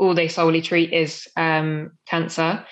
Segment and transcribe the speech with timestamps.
[0.00, 2.64] all they solely treat is um, cancer.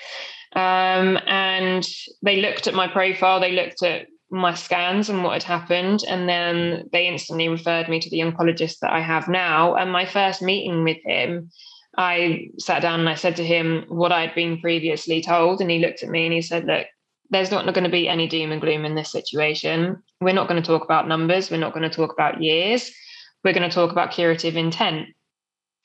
[0.57, 1.87] Um, and
[2.23, 6.05] they looked at my profile, they looked at my scans and what had happened.
[6.09, 9.75] And then they instantly referred me to the oncologist that I have now.
[9.75, 11.51] And my first meeting with him,
[11.99, 15.61] I sat down and I said to him what I'd been previously told.
[15.61, 16.87] And he looked at me and he said, Look,
[17.31, 20.03] there's not going to be any doom and gloom in this situation.
[20.23, 21.51] We're not going to talk about numbers.
[21.51, 22.91] We're not going to talk about years.
[23.45, 25.09] We're going to talk about curative intent.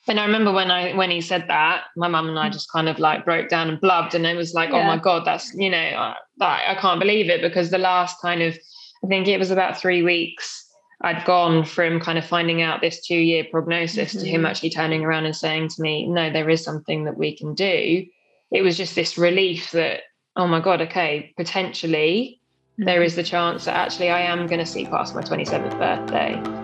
[0.08, 2.90] And I remember when I when he said that, my mum and I just kind
[2.90, 4.78] of like broke down and blubbed, and it was like, yeah.
[4.80, 8.42] oh my god, that's you know, I, I can't believe it because the last kind
[8.42, 8.58] of,
[9.04, 10.60] I think it was about three weeks.
[11.02, 14.20] I'd gone from kind of finding out this two year prognosis mm-hmm.
[14.20, 14.46] to him mm-hmm.
[14.46, 18.06] actually turning around and saying to me, no, there is something that we can do.
[18.52, 20.02] It was just this relief that,
[20.38, 22.40] oh my God, okay, potentially
[22.74, 22.86] mm-hmm.
[22.86, 26.63] there is the chance that actually I am going to see past my 27th birthday.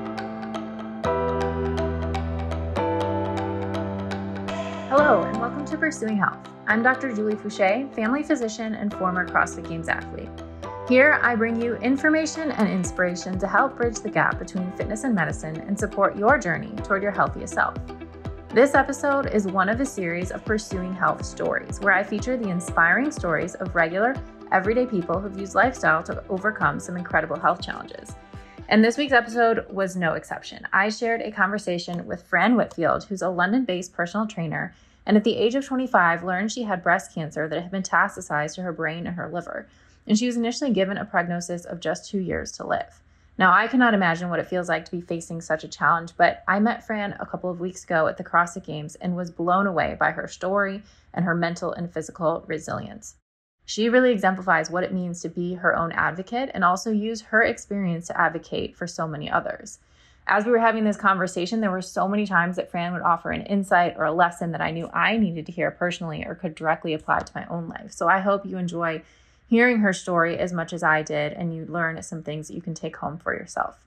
[4.89, 6.39] Hello, and welcome to Pursuing Health.
[6.65, 7.13] I'm Dr.
[7.13, 10.31] Julie Foucher, family physician and former CrossFit Games athlete.
[10.87, 15.13] Here, I bring you information and inspiration to help bridge the gap between fitness and
[15.13, 17.75] medicine and support your journey toward your healthiest self.
[18.51, 22.49] This episode is one of a series of Pursuing Health stories, where I feature the
[22.49, 24.15] inspiring stories of regular,
[24.51, 28.15] everyday people who've used lifestyle to overcome some incredible health challenges.
[28.71, 30.67] And this week's episode was no exception.
[30.71, 34.75] I shared a conversation with Fran Whitfield, who's a London based personal trainer,
[35.07, 38.61] and at the age of 25, learned she had breast cancer that had metastasized to
[38.61, 39.67] her brain and her liver.
[40.05, 43.01] And she was initially given a prognosis of just two years to live.
[43.39, 46.43] Now, I cannot imagine what it feels like to be facing such a challenge, but
[46.47, 49.65] I met Fran a couple of weeks ago at the CrossFit Games and was blown
[49.65, 50.83] away by her story
[51.15, 53.15] and her mental and physical resilience.
[53.69, 57.43] She really exemplifies what it means to be her own advocate and also use her
[57.43, 59.77] experience to advocate for so many others.
[60.25, 63.29] As we were having this conversation, there were so many times that Fran would offer
[63.29, 66.55] an insight or a lesson that I knew I needed to hear personally or could
[66.55, 67.91] directly apply to my own life.
[67.91, 69.03] So I hope you enjoy
[69.47, 72.63] hearing her story as much as I did and you learn some things that you
[72.63, 73.85] can take home for yourself.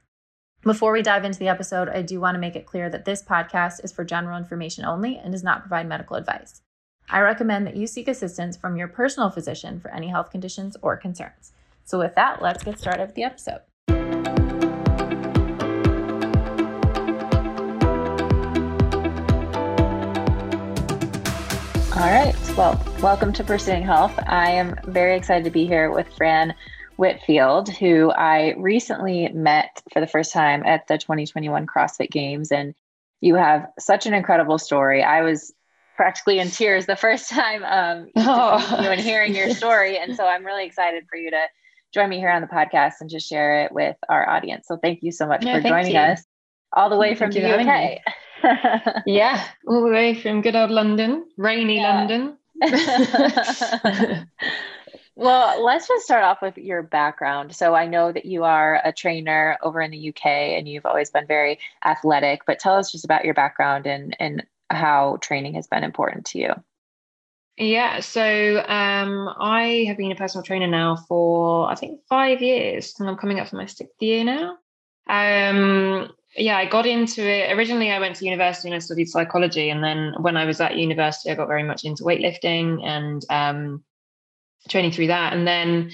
[0.62, 3.20] Before we dive into the episode, I do want to make it clear that this
[3.20, 6.62] podcast is for general information only and does not provide medical advice.
[7.08, 10.96] I recommend that you seek assistance from your personal physician for any health conditions or
[10.96, 11.52] concerns.
[11.84, 13.60] So, with that, let's get started with the episode.
[21.94, 22.34] All right.
[22.56, 24.18] Well, welcome to Pursuing Health.
[24.26, 26.54] I am very excited to be here with Fran
[26.96, 32.50] Whitfield, who I recently met for the first time at the 2021 CrossFit Games.
[32.50, 32.74] And
[33.20, 35.02] you have such an incredible story.
[35.02, 35.52] I was
[35.96, 38.80] practically in tears the first time um, oh.
[38.82, 39.98] you and hearing your story.
[39.98, 41.42] And so I'm really excited for you to
[41.92, 44.66] join me here on the podcast and just share it with our audience.
[44.66, 45.98] So thank you so much for joining you.
[45.98, 46.24] us
[46.72, 49.02] all the way from thank the UK.
[49.06, 51.98] yeah, all the way from good old London, rainy yeah.
[51.98, 52.38] London.
[55.14, 57.54] well, let's just start off with your background.
[57.54, 61.10] So I know that you are a trainer over in the UK and you've always
[61.10, 64.42] been very athletic, but tell us just about your background and and
[64.74, 66.54] how training has been important to you.
[67.58, 72.94] Yeah, so um, I have been a personal trainer now for I think five years,
[72.98, 74.56] and I'm coming up for my sixth year now.
[75.06, 77.90] Um, yeah, I got into it originally.
[77.90, 81.30] I went to university and I studied psychology, and then when I was at university,
[81.30, 83.84] I got very much into weightlifting and um,
[84.68, 85.90] training through that, and then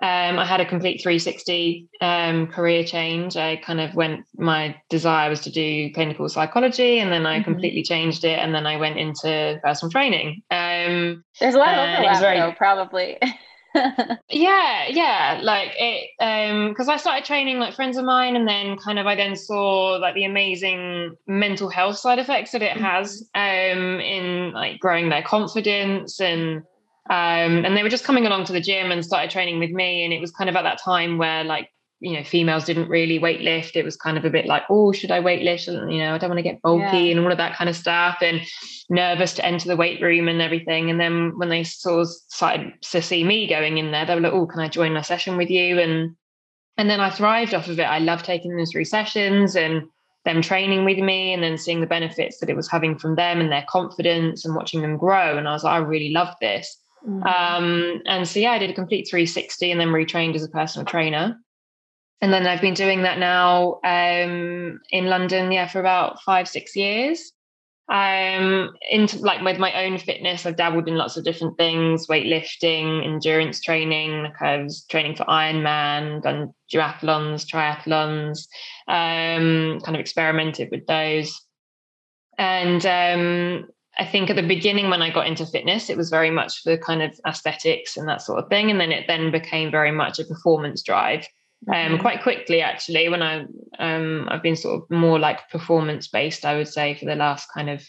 [0.00, 3.36] um, I had a complete 360 um, career change.
[3.36, 7.44] I kind of went, my desire was to do clinical psychology, and then I mm-hmm.
[7.44, 8.38] completely changed it.
[8.38, 10.42] And then I went into personal training.
[10.50, 13.18] Um, There's a lot of overlap, very, though, probably.
[14.30, 15.40] yeah, yeah.
[15.42, 16.10] Like it,
[16.70, 19.34] because um, I started training like friends of mine, and then kind of I then
[19.34, 22.84] saw like the amazing mental health side effects that it mm-hmm.
[22.84, 26.62] has um, in like growing their confidence and
[27.10, 30.04] um, and they were just coming along to the gym and started training with me.
[30.04, 31.70] And it was kind of at that time where like,
[32.00, 33.74] you know, females didn't really weight lift.
[33.74, 35.66] It was kind of a bit like, oh, should I weight lift?
[35.68, 37.10] And, you know, I don't want to get bulky yeah.
[37.12, 38.40] and all of that kind of stuff and
[38.88, 40.90] nervous to enter the weight room and everything.
[40.90, 44.32] And then when they saw started to see me going in there, they were like,
[44.32, 45.78] oh, can I join a session with you?
[45.80, 46.14] And
[46.76, 47.84] and then I thrived off of it.
[47.84, 49.82] I loved taking them through sessions and
[50.24, 53.40] them training with me and then seeing the benefits that it was having from them
[53.40, 55.36] and their confidence and watching them grow.
[55.36, 56.76] And I was like, I really love this.
[57.06, 57.22] Mm-hmm.
[57.22, 60.86] Um, and so, yeah, I did a complete 360 and then retrained as a personal
[60.86, 61.36] trainer.
[62.20, 66.74] And then I've been doing that now um, in London, yeah, for about five, six
[66.74, 67.32] years.
[67.90, 73.02] Um, into like with my own fitness, I've dabbled in lots of different things: weightlifting,
[73.02, 74.24] endurance training.
[74.24, 78.46] Like I was training for Ironman, done duathlons, triathlons,
[78.88, 81.32] um, kind of experimented with those.
[82.36, 83.68] And um,
[83.98, 86.76] I think at the beginning when I got into fitness, it was very much for
[86.76, 88.70] kind of aesthetics and that sort of thing.
[88.70, 91.26] And then it then became very much a performance drive.
[91.66, 91.96] Um, mm-hmm.
[91.96, 93.44] quite quickly actually, when I
[93.80, 97.48] um I've been sort of more like performance based, I would say, for the last
[97.52, 97.84] kind of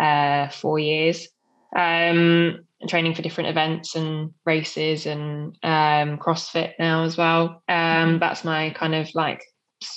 [0.00, 1.28] uh four years.
[1.76, 7.62] Um training for different events and races and um CrossFit now as well.
[7.68, 8.18] Um mm-hmm.
[8.18, 9.44] that's my kind of like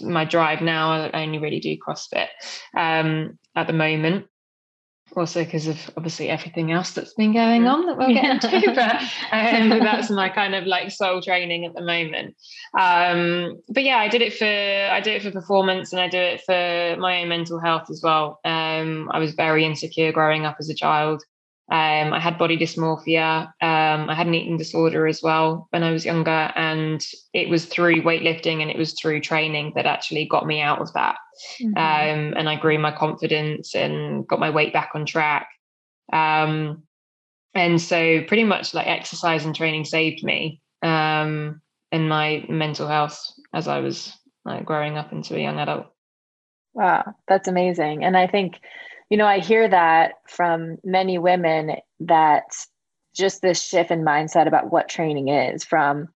[0.01, 0.91] my drive now.
[0.91, 2.27] I only really do CrossFit
[2.75, 4.25] um at the moment
[5.17, 9.01] also because of obviously everything else that's been going on that we'll get into but
[9.31, 12.35] um, that's my kind of like sole training at the moment.
[12.77, 16.17] Um, but yeah i did it for i do it for performance and i do
[16.17, 18.39] it for my own mental health as well.
[18.45, 21.23] Um, i was very insecure growing up as a child
[21.71, 23.47] um, I had body dysmorphia.
[23.59, 26.51] Um, I had an eating disorder as well when I was younger.
[26.55, 27.03] And
[27.33, 30.93] it was through weightlifting and it was through training that actually got me out of
[30.93, 31.17] that.
[31.59, 31.77] Mm-hmm.
[31.77, 35.47] Um, and I grew my confidence and got my weight back on track.
[36.13, 36.83] Um,
[37.55, 43.19] and so, pretty much like exercise and training saved me um, and my mental health
[43.53, 44.13] as I was
[44.43, 45.87] like, growing up into a young adult.
[46.73, 48.03] Wow, that's amazing.
[48.03, 48.59] And I think
[49.09, 52.43] you know, I hear that from many women that
[53.15, 56.09] just this shift in mindset about what training is from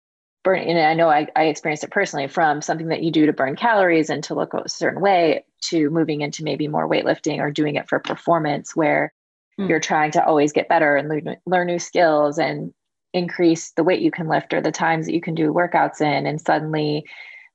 [0.44, 3.34] burn and I know I, I experienced it personally from something that you do to
[3.34, 7.52] burn calories and to look a certain way to moving into maybe more weightlifting or
[7.52, 9.14] doing it for performance where
[9.60, 9.70] mm.
[9.70, 12.74] you're trying to always get better and learn, learn new skills and
[13.14, 16.26] increase the weight you can lift or the times that you can do workouts in
[16.26, 17.04] and suddenly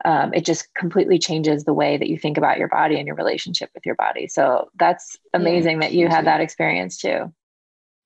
[0.04, 3.16] um, it just completely changes the way that you think about your body and your
[3.16, 4.26] relationship with your body.
[4.28, 7.32] So that's amazing yeah, that you had that experience too.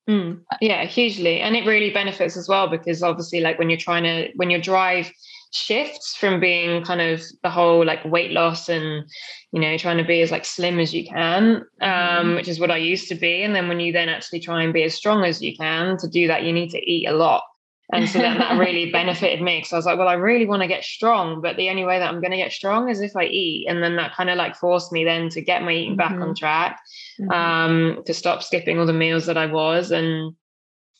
[0.08, 1.40] Mm, yeah, hugely.
[1.40, 4.60] And it really benefits as well because obviously, like when you're trying to, when your
[4.60, 5.10] drive
[5.52, 9.04] shifts from being kind of the whole like weight loss and,
[9.50, 12.36] you know, trying to be as like slim as you can, um, mm.
[12.36, 13.42] which is what I used to be.
[13.42, 16.08] And then when you then actually try and be as strong as you can, to
[16.08, 17.42] do that, you need to eat a lot.
[17.92, 20.62] And so then that really benefited me because I was like, well, I really want
[20.62, 23.16] to get strong, but the only way that I'm going to get strong is if
[23.16, 23.66] I eat.
[23.68, 25.98] And then that kind of like forced me then to get my eating mm-hmm.
[25.98, 26.32] back on mm-hmm.
[26.34, 26.80] track,
[27.20, 27.30] mm-hmm.
[27.30, 29.92] um, to stop skipping all the meals that I was.
[29.92, 30.34] And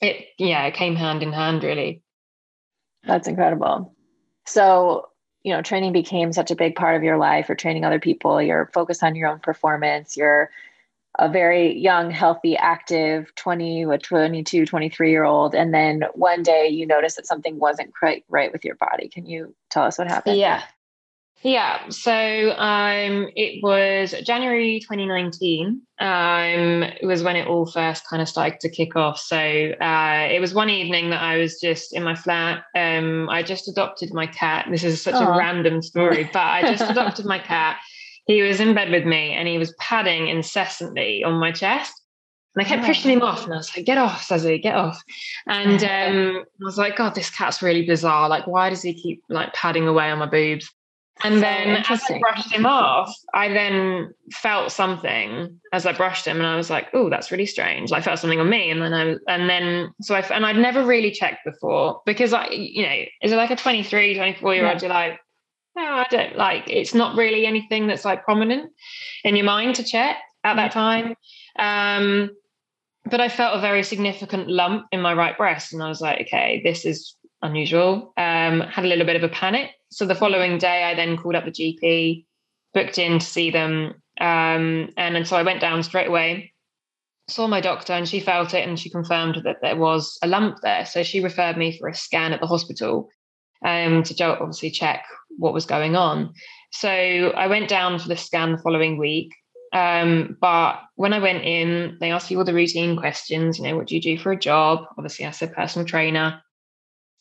[0.00, 2.02] it, yeah, it came hand in hand really.
[3.04, 3.94] That's incredible.
[4.46, 5.08] So,
[5.42, 7.48] you know, training became such a big part of your life.
[7.48, 10.50] You're training other people, you're focused on your own performance, you're
[11.18, 15.54] a very young, healthy, active 20, what, 22, 23 year old.
[15.54, 19.08] And then one day you notice that something wasn't quite right with your body.
[19.08, 20.38] Can you tell us what happened?
[20.38, 20.62] Yeah.
[21.42, 21.90] Yeah.
[21.90, 25.82] So um, it was January 2019.
[25.98, 29.18] Um, it was when it all first kind of started to kick off.
[29.18, 32.64] So uh, it was one evening that I was just in my flat.
[32.74, 34.66] Um, I just adopted my cat.
[34.70, 35.34] This is such Aww.
[35.34, 37.78] a random story, but I just adopted my cat
[38.26, 42.02] he was in bed with me and he was padding incessantly on my chest.
[42.54, 42.86] And I kept oh.
[42.86, 45.02] pushing him off, and I was like, "Get off, Sazzy, get off!"
[45.46, 48.28] And um, I was like, "God, this cat's really bizarre.
[48.28, 50.72] Like, why does he keep like padding away on my boobs?"
[51.22, 56.26] And so then as I brushed him off, I then felt something as I brushed
[56.26, 58.80] him, and I was like, "Oh, that's really strange." I felt something on me, and
[58.80, 62.82] then I, and then so I, and I'd never really checked before because I, you
[62.82, 64.80] know, is it like a 23, 24 year old?
[64.80, 65.20] You're like,
[65.76, 68.72] no, I don't like it's not really anything that's like prominent
[69.24, 71.14] in your mind to check at that time.
[71.58, 72.30] Um,
[73.04, 76.22] but I felt a very significant lump in my right breast, and I was like,
[76.22, 78.12] okay, this is unusual.
[78.16, 79.70] Um, had a little bit of a panic.
[79.90, 82.24] So the following day, I then called up the GP,
[82.74, 86.52] booked in to see them, um, and, and so I went down straight away.
[87.28, 90.58] Saw my doctor, and she felt it, and she confirmed that there was a lump
[90.62, 90.86] there.
[90.86, 93.08] So she referred me for a scan at the hospital
[93.66, 95.04] um, to obviously check
[95.36, 96.32] what was going on.
[96.72, 99.34] So I went down for the scan the following week.
[99.72, 103.58] Um, but when I went in, they asked you all the routine questions.
[103.58, 104.84] You know, what do you do for a job?
[104.96, 106.40] Obviously, I said personal trainer.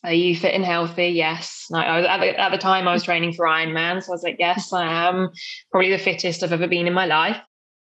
[0.04, 1.08] Are you fit and healthy?
[1.08, 1.66] Yes.
[1.74, 4.22] I was at the, at the time I was training for Ironman, so I was
[4.22, 5.30] like, yes, I am
[5.72, 7.38] probably the fittest I've ever been in my life.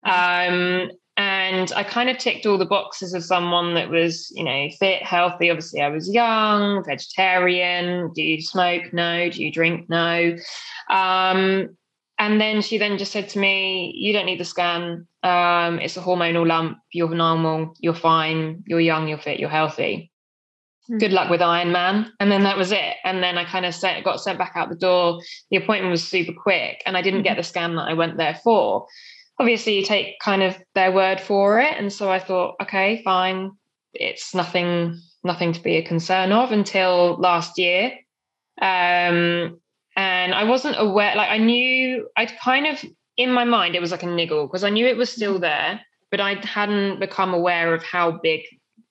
[0.05, 4.69] Um, and I kind of ticked all the boxes of someone that was, you know,
[4.79, 5.51] fit, healthy.
[5.51, 8.11] Obviously, I was young, vegetarian.
[8.13, 8.91] Do you smoke?
[8.93, 9.29] No.
[9.29, 9.89] Do you drink?
[9.89, 10.35] No.
[10.89, 11.77] Um,
[12.17, 15.07] and then she then just said to me, "You don't need the scan.
[15.21, 16.79] Um, it's a hormonal lump.
[16.91, 17.75] You're normal.
[17.79, 18.63] You're fine.
[18.65, 19.07] You're young.
[19.07, 19.39] You're fit.
[19.39, 20.11] You're healthy.
[20.89, 20.97] Mm-hmm.
[20.97, 22.95] Good luck with Ironman." And then that was it.
[23.03, 25.21] And then I kind of got sent back out the door.
[25.51, 27.37] The appointment was super quick, and I didn't get mm-hmm.
[27.37, 28.87] the scan that I went there for
[29.39, 33.51] obviously you take kind of their word for it and so i thought okay fine
[33.93, 37.91] it's nothing nothing to be a concern of until last year
[38.61, 39.59] um,
[39.95, 42.83] and i wasn't aware like i knew i'd kind of
[43.17, 45.79] in my mind it was like a niggle because i knew it was still there
[46.13, 48.41] but I hadn't become aware of how big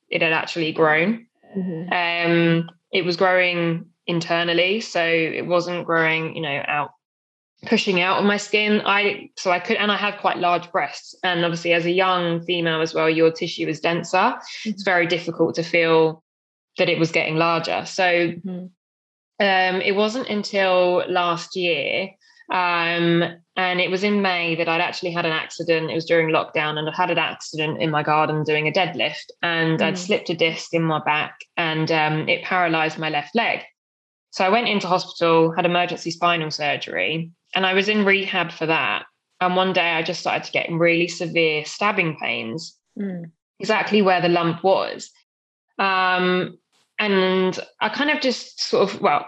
[0.08, 1.28] it had actually grown.
[1.56, 1.92] Mm-hmm.
[1.92, 6.90] Um, it was growing internally, so it wasn't growing, you know, out
[7.66, 8.82] pushing out on my skin.
[8.84, 11.14] I so I could and I had quite large breasts.
[11.22, 14.16] And obviously as a young female as well, your tissue is denser.
[14.16, 14.70] Mm-hmm.
[14.70, 16.22] It's very difficult to feel
[16.78, 17.84] that it was getting larger.
[17.84, 18.66] So mm-hmm.
[19.40, 22.10] um, it wasn't until last year
[22.52, 23.24] um,
[23.56, 25.90] and it was in May that I'd actually had an accident.
[25.90, 29.30] It was during lockdown, and I'd had an accident in my garden doing a deadlift,
[29.42, 29.82] and mm.
[29.82, 33.60] I'd slipped a disc in my back, and um, it paralyzed my left leg.
[34.30, 38.66] So I went into hospital, had emergency spinal surgery, and I was in rehab for
[38.66, 39.04] that.
[39.40, 43.24] And one day I just started to get really severe stabbing pains, mm.
[43.58, 45.10] exactly where the lump was.
[45.78, 46.58] Um,
[46.98, 49.26] and I kind of just sort of, well,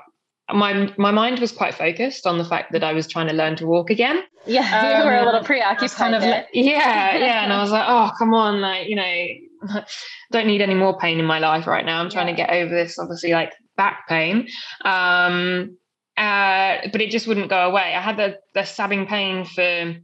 [0.52, 3.56] my my mind was quite focused on the fact that I was trying to learn
[3.56, 4.22] to walk again.
[4.46, 5.90] Yeah, um, you were a little preoccupied.
[5.96, 9.82] Kind of, yeah, yeah, and I was like, oh, come on, like you know,
[10.32, 12.00] don't need any more pain in my life right now.
[12.00, 12.36] I'm trying yeah.
[12.36, 14.48] to get over this, obviously, like back pain.
[14.84, 15.78] Um,
[16.16, 17.94] uh, but it just wouldn't go away.
[17.94, 19.96] I had the the stabbing pain for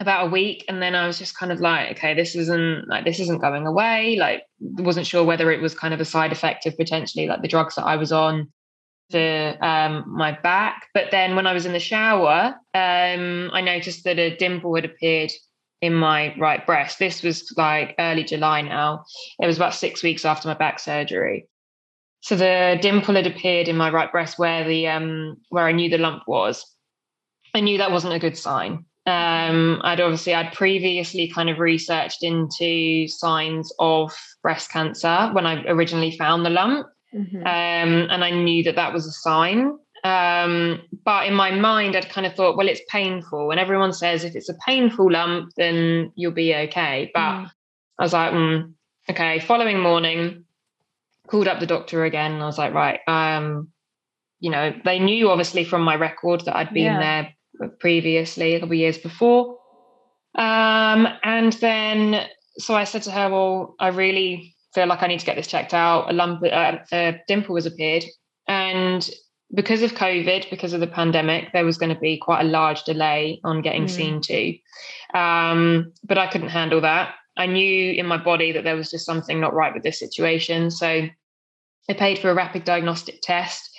[0.00, 3.04] about a week and then I was just kind of like okay this isn't like
[3.04, 6.66] this isn't going away like wasn't sure whether it was kind of a side effect
[6.66, 8.46] of potentially like the drugs that I was on
[9.10, 10.86] for um, my back.
[10.94, 14.84] But then when I was in the shower, um, I noticed that a dimple had
[14.84, 15.32] appeared
[15.80, 16.98] in my right breast.
[16.98, 19.04] This was like early July now.
[19.40, 21.48] It was about six weeks after my back surgery.
[22.20, 25.88] So the dimple had appeared in my right breast where the um, where I knew
[25.88, 26.64] the lump was.
[27.54, 28.84] I knew that wasn't a good sign.
[29.06, 35.64] Um, I'd obviously I'd previously kind of researched into signs of breast cancer when I
[35.66, 36.86] originally found the lump.
[37.14, 37.38] Mm-hmm.
[37.38, 39.78] Um, and I knew that that was a sign.
[40.04, 43.50] Um, but in my mind, I'd kind of thought, well, it's painful.
[43.50, 47.10] And everyone says if it's a painful lump, then you'll be okay.
[47.14, 47.50] But mm.
[47.98, 48.72] I was like, mm,
[49.08, 49.40] okay.
[49.40, 50.44] Following morning,
[51.30, 52.32] called up the doctor again.
[52.32, 53.68] And I was like, right, um,
[54.40, 57.34] you know, they knew obviously from my record that I'd been yeah.
[57.58, 59.58] there previously, a couple of years before.
[60.36, 62.26] Um, and then,
[62.58, 65.46] so I said to her, well, I really feel like I need to get this
[65.46, 66.10] checked out.
[66.10, 68.04] A lump, uh, a dimple has appeared,
[68.46, 69.08] and
[69.54, 72.84] because of COVID, because of the pandemic, there was going to be quite a large
[72.84, 73.90] delay on getting mm.
[73.90, 75.18] seen to.
[75.18, 77.14] Um, but I couldn't handle that.
[77.36, 80.70] I knew in my body that there was just something not right with this situation.
[80.70, 81.08] So
[81.88, 83.70] I paid for a rapid diagnostic test,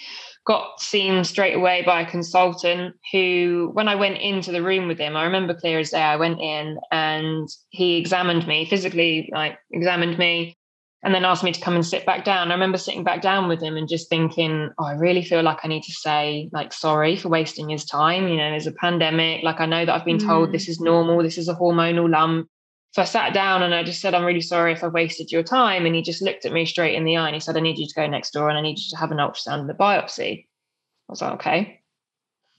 [0.45, 4.97] got seen straight away by a consultant who, when I went into the room with
[4.97, 9.59] him, I remember clear as day, I went in and he examined me, physically like
[9.71, 10.57] examined me,
[11.03, 12.49] and then asked me to come and sit back down.
[12.49, 15.59] I remember sitting back down with him and just thinking, oh, I really feel like
[15.63, 18.27] I need to say, like, sorry for wasting his time.
[18.27, 19.43] You know, there's a pandemic.
[19.43, 20.27] Like, I know that I've been mm.
[20.27, 22.49] told this is normal, this is a hormonal lump.
[22.91, 25.43] So I sat down and I just said, I'm really sorry if I wasted your
[25.43, 25.85] time.
[25.85, 27.77] And he just looked at me straight in the eye and he said, I need
[27.77, 29.75] you to go next door and I need you to have an ultrasound and a
[29.75, 30.45] biopsy.
[30.45, 31.81] I was like, okay.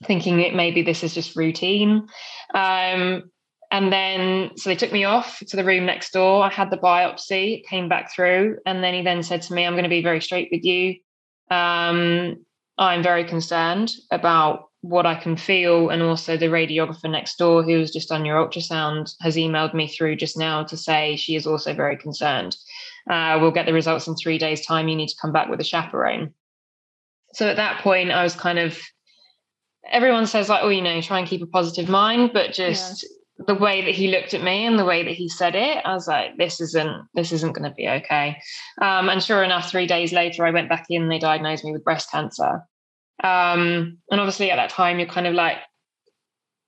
[0.05, 2.07] Thinking it maybe this is just routine.
[2.53, 3.29] Um,
[3.71, 6.43] and then, so they took me off to the room next door.
[6.43, 8.57] I had the biopsy, came back through.
[8.65, 10.95] And then he then said to me, I'm going to be very straight with you.
[11.49, 12.45] Um,
[12.77, 15.89] I'm very concerned about what I can feel.
[15.89, 20.17] And also, the radiographer next door, who's just done your ultrasound, has emailed me through
[20.17, 22.57] just now to say she is also very concerned.
[23.09, 24.87] Uh, we'll get the results in three days' time.
[24.87, 26.33] You need to come back with a chaperone.
[27.33, 28.79] So at that point, I was kind of
[29.89, 33.09] everyone says like oh you know try and keep a positive mind but just yeah
[33.47, 35.93] the way that he looked at me and the way that he said it, I
[35.93, 38.37] was like, this isn't this isn't going to be okay.
[38.81, 41.07] Um, and sure enough, three days later, I went back in.
[41.07, 42.61] They diagnosed me with breast cancer.
[43.21, 45.57] Um, and obviously, at that time, you're kind of like,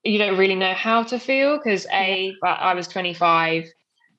[0.03, 3.65] you don't really know how to feel because a, I was 25,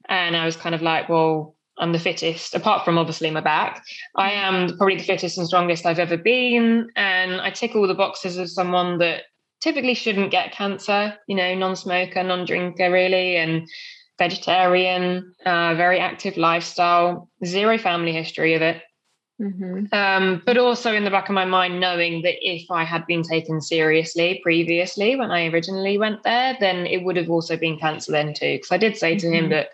[0.08, 3.84] and I was kind of like, well, I'm the fittest, apart from obviously my back.
[4.16, 7.94] I am probably the fittest and strongest I've ever been, and I tick all the
[7.94, 9.24] boxes of someone that
[9.60, 13.68] typically shouldn't get cancer, you know, non smoker, non drinker, really, and
[14.18, 18.82] vegetarian, uh, very active lifestyle, zero family history of it.
[19.40, 19.92] Mm-hmm.
[19.92, 23.22] Um, but also in the back of my mind, knowing that if I had been
[23.22, 28.12] taken seriously previously when I originally went there, then it would have also been cancer
[28.12, 28.56] then too.
[28.56, 29.34] Because I did say to mm-hmm.
[29.34, 29.70] him that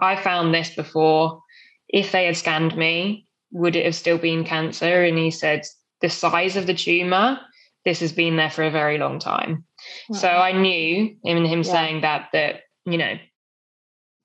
[0.00, 1.42] I found this before.
[1.88, 5.04] If they had scanned me, would it have still been cancer?
[5.04, 5.62] And he said
[6.00, 7.40] the size of the tumor
[7.86, 9.64] this has been there for a very long time.
[10.10, 10.18] Wow.
[10.18, 11.72] So I knew in him yeah.
[11.72, 13.14] saying that that you know,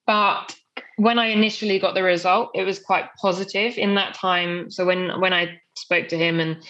[0.06, 0.58] but
[1.02, 4.70] when I initially got the result, it was quite positive in that time.
[4.70, 6.64] So when when I spoke to him and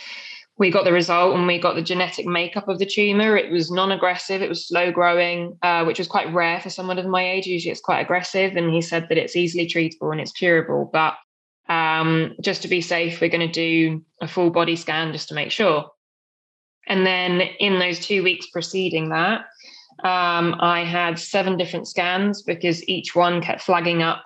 [0.57, 3.35] we got the result and we got the genetic makeup of the tumor.
[3.35, 4.41] It was non-aggressive.
[4.41, 7.47] It was slow growing, uh, which was quite rare for someone of my age.
[7.47, 8.55] Usually, it's quite aggressive.
[8.55, 10.89] And he said that it's easily treatable and it's curable.
[10.93, 11.15] But
[11.67, 15.35] um, just to be safe, we're going to do a full body scan just to
[15.35, 15.89] make sure.
[16.87, 19.45] And then in those two weeks preceding that,
[20.03, 24.23] um, I had seven different scans because each one kept flagging up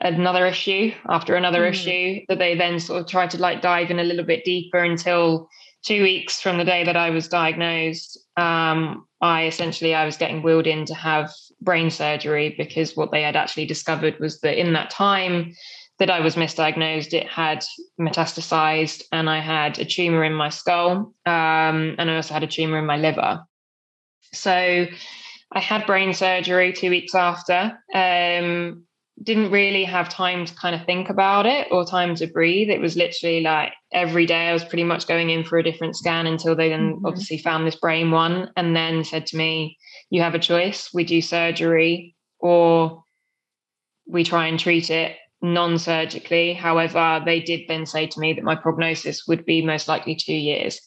[0.00, 1.70] another issue after another mm.
[1.70, 4.78] issue that they then sort of tried to like dive in a little bit deeper
[4.78, 5.48] until
[5.84, 10.42] two weeks from the day that I was diagnosed, um, I essentially I was getting
[10.42, 14.72] wheeled in to have brain surgery because what they had actually discovered was that in
[14.74, 15.54] that time
[15.98, 17.64] that I was misdiagnosed, it had
[18.00, 22.48] metastasized and I had a tumor in my skull um, and I also had a
[22.48, 23.44] tumor in my liver.
[24.32, 24.86] So
[25.52, 27.78] I had brain surgery two weeks after.
[27.94, 28.84] Um,
[29.22, 32.70] didn't really have time to kind of think about it or time to breathe.
[32.70, 35.96] It was literally like every day I was pretty much going in for a different
[35.96, 37.06] scan until they then mm-hmm.
[37.06, 39.76] obviously found this brain one and then said to me,
[40.10, 40.90] You have a choice.
[40.94, 43.02] We do surgery or
[44.06, 46.52] we try and treat it non surgically.
[46.52, 50.34] However, they did then say to me that my prognosis would be most likely two
[50.34, 50.80] years.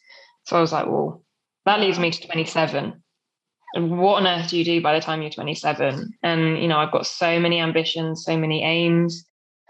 [0.46, 1.24] So I was like, Well,
[1.66, 3.02] that leaves me to 27
[3.76, 6.14] what on earth do you do by the time you're 27?
[6.24, 9.26] And you know, I've got so many ambitions, so many aims.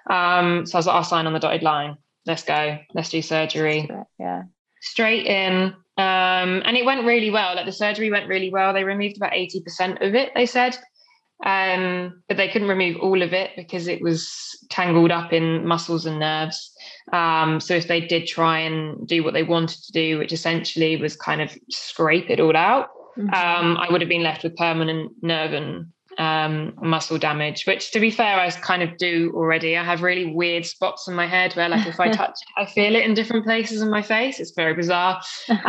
[0.10, 1.98] Um, so I was like, I'll sign on the dotted line.
[2.26, 2.78] Let's go.
[2.94, 3.90] Let's do surgery.
[4.20, 4.44] Yeah.
[4.82, 5.74] Straight in.
[5.98, 7.56] Um, and it went really well.
[7.56, 8.74] Like the surgery went really well.
[8.74, 10.78] They removed about 80% of it, they said.
[11.44, 14.32] Um, but they couldn't remove all of it because it was
[14.70, 16.72] tangled up in muscles and nerves.
[17.12, 20.98] Um, so if they did try and do what they wanted to do, which essentially
[20.98, 23.34] was kind of scrape it all out, mm-hmm.
[23.34, 25.88] um, I would have been left with permanent nerve and
[26.18, 29.78] um, muscle damage, which to be fair, I kind of do already.
[29.78, 32.66] I have really weird spots on my head where, like, if I touch it, I
[32.66, 34.40] feel it in different places in my face.
[34.40, 35.22] It's very bizarre.
[35.50, 35.58] Um,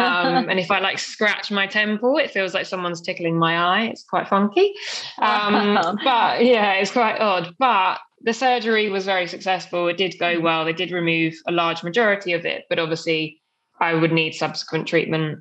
[0.50, 3.84] and if I like scratch my temple, it feels like someone's tickling my eye.
[3.86, 4.72] It's quite funky.
[5.20, 7.54] Um, but yeah, it's quite odd.
[7.58, 9.88] But the surgery was very successful.
[9.88, 10.42] It did go mm.
[10.42, 10.64] well.
[10.64, 13.40] They did remove a large majority of it, but obviously,
[13.80, 15.40] I would need subsequent treatment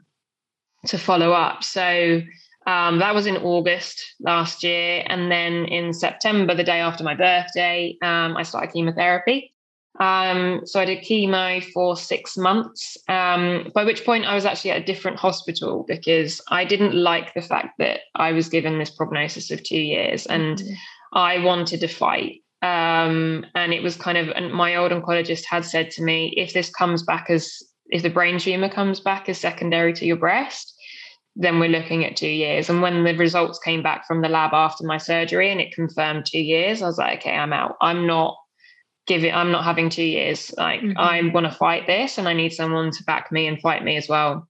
[0.88, 1.64] to follow up.
[1.64, 2.22] So
[2.68, 5.04] um, that was in August last year.
[5.08, 9.54] And then in September, the day after my birthday, um, I started chemotherapy.
[10.00, 14.72] Um, so I did chemo for six months, um, by which point I was actually
[14.72, 18.90] at a different hospital because I didn't like the fact that I was given this
[18.90, 20.74] prognosis of two years and mm-hmm.
[21.14, 22.42] I wanted to fight.
[22.62, 26.54] Um, and it was kind of, and my old oncologist had said to me, if
[26.54, 27.58] this comes back as
[27.92, 30.74] if the brain tumor comes back as secondary to your breast,
[31.36, 32.70] then we're looking at two years.
[32.70, 36.26] And when the results came back from the lab after my surgery and it confirmed
[36.26, 37.76] two years, I was like, okay, I'm out.
[37.82, 38.38] I'm not
[39.08, 40.54] giving, I'm not having two years.
[40.58, 40.98] Like, mm-hmm.
[40.98, 43.98] I want to fight this and I need someone to back me and fight me
[43.98, 44.48] as well.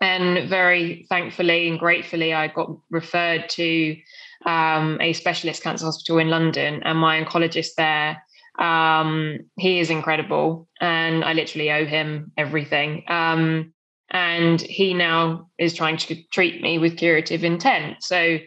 [0.00, 3.96] And very thankfully and gratefully, I got referred to
[4.44, 8.22] um, a specialist cancer hospital in London, and my oncologist there
[8.58, 13.04] um, he is incredible, and I literally owe him everything.
[13.08, 13.72] Um,
[14.10, 18.02] and he now is trying to treat me with curative intent.
[18.02, 18.38] So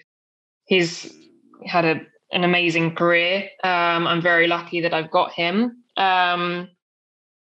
[0.66, 1.14] he's
[1.66, 3.50] had a, an amazing career.
[3.64, 5.84] Um, I'm very lucky that I've got him.
[5.98, 6.70] Um,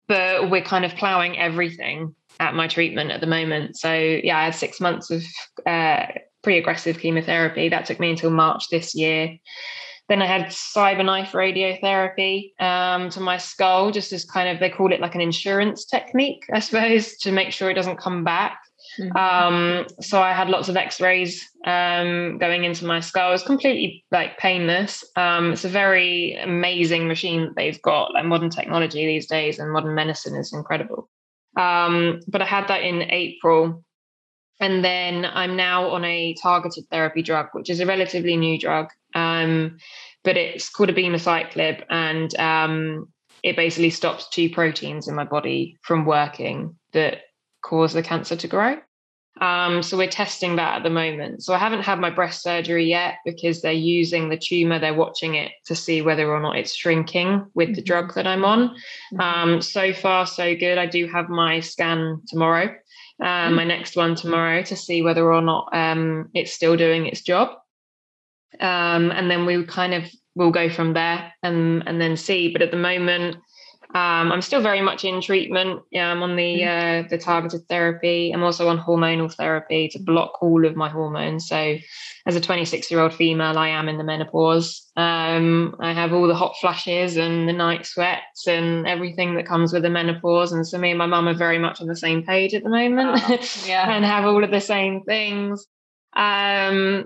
[0.08, 3.78] but we're kind of plowing everything at my treatment at the moment.
[3.78, 5.24] So yeah, I had six months of
[5.66, 6.06] uh,
[6.44, 7.68] pretty aggressive chemotherapy.
[7.68, 9.36] That took me until March this year.
[10.10, 14.94] Then I had CyberKnife radiotherapy um, to my skull, just as kind of, they call
[14.94, 18.60] it like an insurance technique, I suppose, to make sure it doesn't come back.
[19.00, 19.18] Mm-hmm.
[19.18, 23.30] Um, so I had lots of X-rays um, going into my skull.
[23.30, 25.04] It was completely like painless.
[25.18, 28.14] Um, it's a very amazing machine that they've got.
[28.14, 31.10] Like modern technology these days and modern medicine is incredible.
[31.58, 33.84] Um, but I had that in April,
[34.60, 38.88] and then I'm now on a targeted therapy drug, which is a relatively new drug.
[39.14, 39.78] Um,
[40.24, 43.08] but it's called abemaciclib, and um,
[43.44, 47.20] it basically stops two proteins in my body from working that
[47.62, 48.78] cause the cancer to grow.
[49.40, 51.44] Um, so we're testing that at the moment.
[51.44, 55.36] So I haven't had my breast surgery yet because they're using the tumor, they're watching
[55.36, 58.20] it to see whether or not it's shrinking with the drug mm-hmm.
[58.20, 58.70] that I'm on.
[59.14, 59.20] Mm-hmm.
[59.20, 60.78] Um, so far, so good.
[60.78, 62.74] I do have my scan tomorrow,
[63.22, 67.22] uh, my next one tomorrow to see whether or not um, it's still doing its
[67.22, 67.58] job
[68.60, 70.04] um, and then we kind of
[70.36, 72.52] will go from there and and then see.
[72.52, 73.38] But at the moment,
[73.98, 75.82] Um, I'm still very much in treatment.
[75.90, 77.06] Yeah, I'm on the mm.
[77.06, 78.32] uh, the targeted therapy.
[78.32, 81.48] I'm also on hormonal therapy to block all of my hormones.
[81.48, 81.78] So,
[82.28, 84.86] as a 26 year old female, I am in the menopause.
[84.96, 89.74] Um, I have all the hot flashes and the night sweats and everything that comes
[89.74, 90.52] with the menopause.
[90.52, 92.70] And so, me and my mum are very much on the same page at the
[92.70, 93.22] moment.
[93.28, 95.66] Oh, yeah, and have all of the same things.
[96.16, 97.06] Um,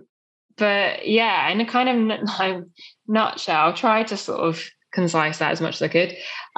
[0.57, 2.65] but yeah, in a kind of
[3.07, 6.09] nutshell, try to sort of concise that as much as I could.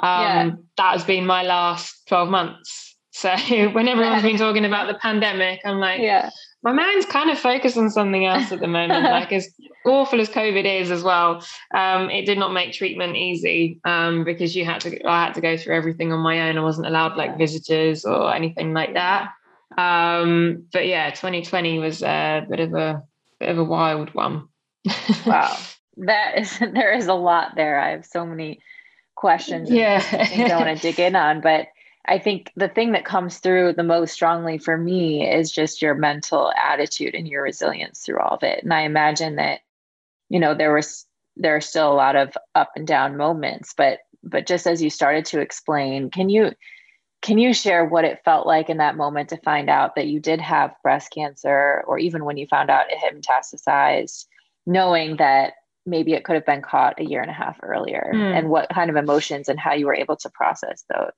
[0.02, 0.50] Um, yeah.
[0.76, 2.96] That has been my last 12 months.
[3.12, 3.30] So
[3.72, 6.30] when everyone's been talking about the pandemic, I'm like, yeah.
[6.62, 9.04] my mind's kind of focused on something else at the moment.
[9.10, 9.48] like as
[9.86, 11.44] awful as COVID is as well,
[11.74, 15.40] um, it did not make treatment easy um, because you had to, I had to
[15.40, 16.58] go through everything on my own.
[16.58, 19.30] I wasn't allowed like visitors or anything like that.
[19.76, 23.02] Um, but yeah, 2020 was a bit of a
[23.40, 24.48] bit of a wild one.
[25.26, 25.56] wow
[25.96, 27.78] that is there is a lot there.
[27.78, 28.60] I have so many
[29.14, 30.00] questions yeah.
[30.00, 31.68] things I want to dig in on, but
[32.06, 35.94] I think the thing that comes through the most strongly for me is just your
[35.94, 38.62] mental attitude and your resilience through all of it.
[38.62, 39.60] And I imagine that,
[40.28, 44.00] you know, there was there are still a lot of up and down moments, but
[44.22, 46.52] but just as you started to explain, can you
[47.22, 50.20] can you share what it felt like in that moment to find out that you
[50.20, 54.26] did have breast cancer, or even when you found out it had metastasized,
[54.66, 55.54] knowing that
[55.86, 58.38] maybe it could have been caught a year and a half earlier mm.
[58.38, 61.12] and what kind of emotions and how you were able to process those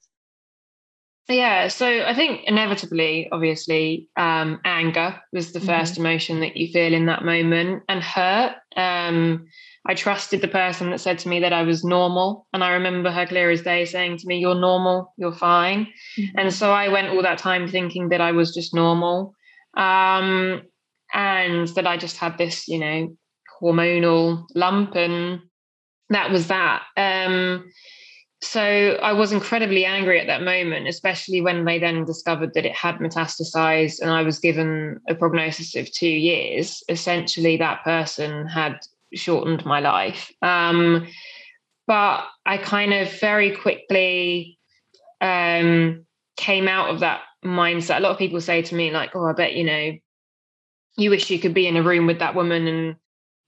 [1.28, 6.00] yeah so i think inevitably obviously um, anger was the 1st mm-hmm.
[6.00, 9.46] emotion that you feel in that moment and hurt um,
[9.86, 13.10] i trusted the person that said to me that i was normal and i remember
[13.10, 15.86] her clear as day saying to me you're normal you're fine
[16.18, 16.38] mm-hmm.
[16.38, 19.32] and so i went all that time thinking that i was just normal
[19.76, 20.62] um,
[21.12, 23.16] and that i just had this you know
[23.60, 25.40] hormonal lump, and
[26.10, 26.82] that was that.
[26.96, 27.70] Um,
[28.42, 32.74] so I was incredibly angry at that moment, especially when they then discovered that it
[32.74, 36.82] had metastasized and I was given a prognosis of two years.
[36.88, 38.78] Essentially, that person had
[39.14, 40.30] shortened my life.
[40.42, 41.08] Um,
[41.86, 44.58] but I kind of very quickly
[45.20, 46.04] um,
[46.36, 47.98] came out of that mindset.
[47.98, 49.92] A lot of people say to me, like, oh, I bet, you know,
[50.98, 52.96] you wish you could be in a room with that woman and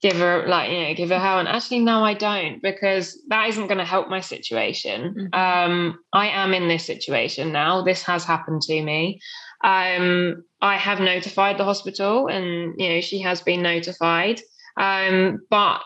[0.01, 1.39] give her like you know give her hell.
[1.39, 5.15] And actually no i don't because that isn't going to help my situation.
[5.15, 5.35] Mm-hmm.
[5.35, 7.83] um i am in this situation now.
[7.83, 9.21] This has happened to me.
[9.65, 14.41] Um i have notified the hospital and you know she has been notified.
[14.77, 15.83] Um but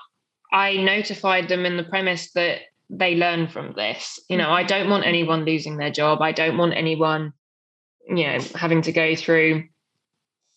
[0.53, 4.21] i notified them in the premise that they learn from this.
[4.29, 5.09] You know i don't want mm-hmm.
[5.09, 6.21] anyone losing their job.
[6.21, 7.33] I don't want anyone
[8.09, 9.65] you know having to go through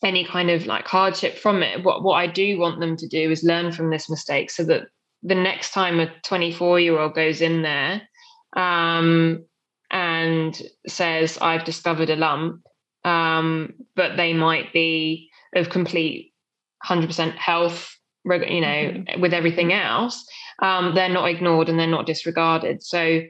[0.05, 1.83] any kind of like hardship from it.
[1.83, 4.87] What what I do want them to do is learn from this mistake so that
[5.23, 8.03] the next time a 24 year old goes in there
[8.55, 9.43] um,
[9.89, 12.61] and says, I've discovered a lump,
[13.03, 16.33] um, but they might be of complete
[16.85, 19.21] 100% health, you know, mm-hmm.
[19.21, 20.23] with everything else,
[20.61, 22.83] um, they're not ignored and they're not disregarded.
[22.83, 23.21] So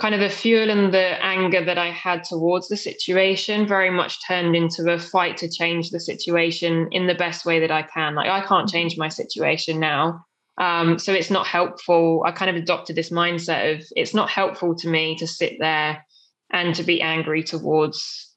[0.00, 4.26] kind of the fuel and the anger that I had towards the situation very much
[4.26, 8.14] turned into a fight to change the situation in the best way that I can.
[8.14, 8.74] Like, I can't mm-hmm.
[8.74, 10.24] change my situation now.
[10.58, 12.22] Um, so it's not helpful.
[12.26, 16.04] I kind of adopted this mindset of it's not helpful to me to sit there
[16.52, 18.30] and to be angry towards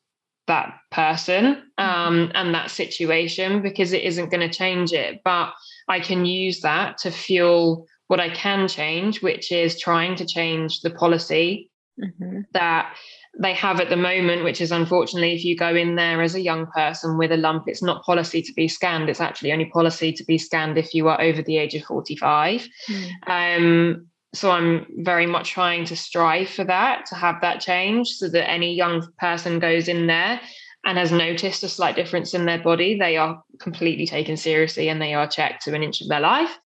[0.47, 1.83] that person mm-hmm.
[1.83, 5.21] um, and that situation because it isn't going to change it.
[5.23, 5.53] But
[5.87, 10.81] I can use that to fuel what I can change, which is trying to change
[10.81, 12.41] the policy mm-hmm.
[12.53, 12.95] that
[13.39, 16.41] they have at the moment, which is unfortunately, if you go in there as a
[16.41, 19.09] young person with a lump, it's not policy to be scanned.
[19.09, 22.67] It's actually only policy to be scanned if you are over the age of 45.
[22.89, 23.09] Mm.
[23.27, 28.27] Um, so I'm very much trying to strive for that, to have that change so
[28.29, 30.39] that any young person goes in there
[30.85, 35.01] and has noticed a slight difference in their body, they are completely taken seriously and
[35.01, 36.57] they are checked to an inch of their life.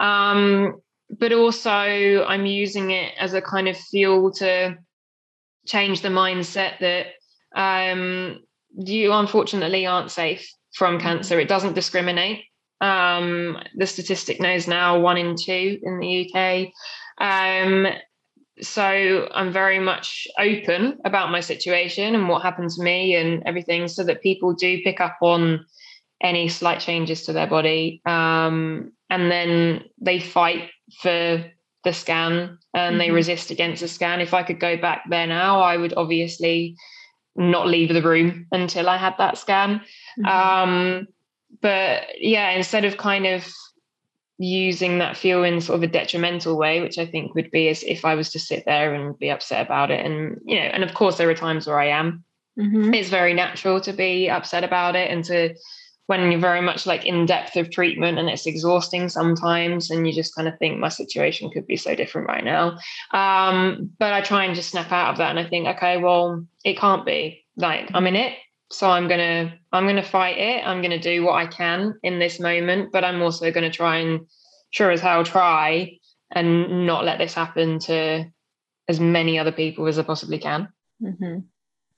[0.00, 0.80] Um,
[1.10, 4.76] but also I'm using it as a kind of fuel to
[5.66, 7.06] change the mindset that
[7.54, 8.40] um,
[8.76, 11.06] you unfortunately aren't safe from mm-hmm.
[11.06, 11.40] cancer.
[11.40, 12.44] It doesn't discriminate.
[12.80, 16.68] Um, the statistic knows now one in two in the UK.
[17.20, 17.88] Um,
[18.60, 23.88] so I'm very much open about my situation and what happened to me and everything,
[23.88, 25.64] so that people do pick up on
[26.20, 31.44] any slight changes to their body, um, and then they fight for
[31.84, 32.98] the scan and mm-hmm.
[32.98, 34.20] they resist against the scan.
[34.20, 36.76] If I could go back there now, I would obviously
[37.36, 39.80] not leave the room until I had that scan.
[40.18, 40.26] Mm-hmm.
[40.26, 41.06] Um,
[41.62, 43.46] but yeah, instead of kind of
[44.38, 47.82] using that fuel in sort of a detrimental way, which I think would be as
[47.82, 50.04] if I was to sit there and be upset about it.
[50.04, 52.24] And, you know, and of course, there are times where I am.
[52.58, 52.94] Mm-hmm.
[52.94, 55.54] It's very natural to be upset about it and to,
[56.08, 60.12] when you're very much like in depth of treatment and it's exhausting sometimes, and you
[60.12, 62.78] just kind of think my situation could be so different right now.
[63.12, 66.44] Um, but I try and just snap out of that and I think, okay, well,
[66.64, 67.44] it can't be.
[67.56, 68.36] Like, I'm in it
[68.70, 72.38] so i'm gonna i'm gonna fight it i'm gonna do what i can in this
[72.38, 74.26] moment but i'm also gonna try and
[74.70, 75.98] sure as hell try
[76.30, 78.24] and not let this happen to
[78.86, 80.68] as many other people as i possibly can
[81.02, 81.38] mm-hmm.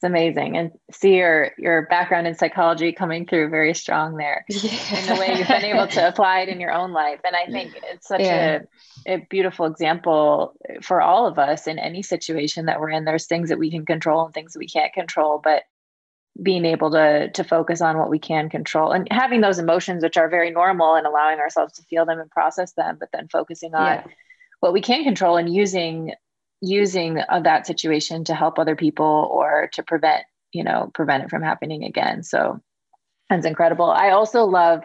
[0.01, 4.99] It's amazing and see your your background in psychology coming through very strong there yeah.
[4.99, 7.45] in the way you've been able to apply it in your own life and i
[7.53, 8.61] think it's such yeah.
[9.07, 13.27] a, a beautiful example for all of us in any situation that we're in there's
[13.27, 15.65] things that we can control and things that we can't control but
[16.43, 20.17] being able to to focus on what we can control and having those emotions which
[20.17, 23.75] are very normal and allowing ourselves to feel them and process them but then focusing
[23.75, 24.05] on yeah.
[24.61, 26.15] what we can control and using
[26.61, 31.31] using of that situation to help other people or to prevent you know prevent it
[31.31, 32.61] from happening again so
[33.29, 34.83] that's incredible i also love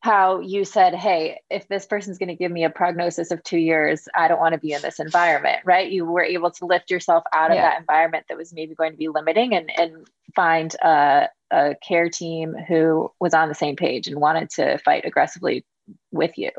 [0.00, 3.58] how you said, Hey, if this person's going to give me a prognosis of two
[3.58, 5.90] years, I don't want to be in this environment, right?
[5.90, 7.62] You were able to lift yourself out of yeah.
[7.62, 12.08] that environment that was maybe going to be limiting and, and find a, a care
[12.10, 15.64] team who was on the same page and wanted to fight aggressively
[16.12, 16.50] with you.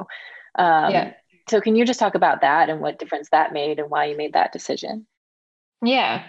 [0.55, 1.13] Um, yeah.
[1.49, 4.17] So, can you just talk about that and what difference that made and why you
[4.17, 5.07] made that decision?
[5.81, 6.25] Yeah.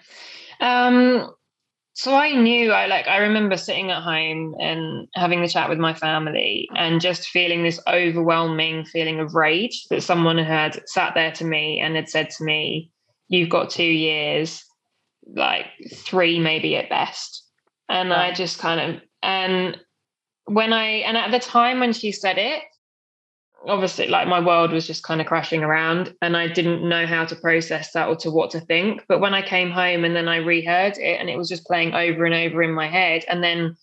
[0.60, 1.30] Um,
[1.94, 5.78] so I knew I like I remember sitting at home and having the chat with
[5.78, 11.32] my family and just feeling this overwhelming feeling of rage that someone had sat there
[11.32, 12.90] to me and had said to me,
[13.28, 14.64] You've got two years,
[15.34, 17.44] like three maybe at best.
[17.88, 19.76] And I just kind of and
[20.46, 22.62] when I and at the time when she said it,
[23.66, 27.24] obviously like my world was just kind of crashing around and I didn't know how
[27.26, 29.04] to process that or to what to think.
[29.08, 31.94] But when I came home and then I reheard it and it was just playing
[31.94, 33.76] over and over in my head and then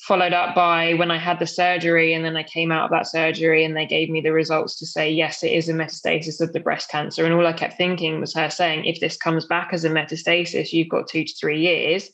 [0.00, 3.08] followed up by when I had the surgery and then I came out of that
[3.08, 6.52] surgery and they gave me the results to say yes it is a metastasis of
[6.52, 9.70] the breast cancer and all I kept thinking was her saying if this comes back
[9.72, 12.10] as a metastasis you've got 2 to 3 years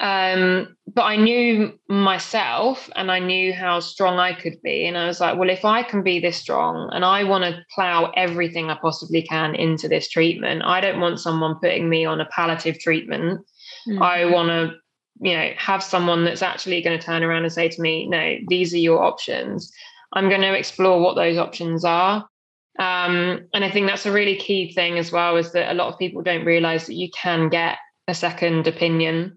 [0.00, 4.86] um, but I knew myself and I knew how strong I could be.
[4.86, 7.62] And I was like, well, if I can be this strong and I want to
[7.74, 12.20] plow everything I possibly can into this treatment, I don't want someone putting me on
[12.20, 13.40] a palliative treatment.
[13.86, 14.02] Mm-hmm.
[14.02, 14.74] I want to,
[15.20, 18.36] you know, have someone that's actually going to turn around and say to me, no,
[18.48, 19.70] these are your options.
[20.14, 22.26] I'm going to explore what those options are.
[22.78, 25.92] Um, and I think that's a really key thing as well, is that a lot
[25.92, 27.76] of people don't realize that you can get
[28.08, 29.36] a second opinion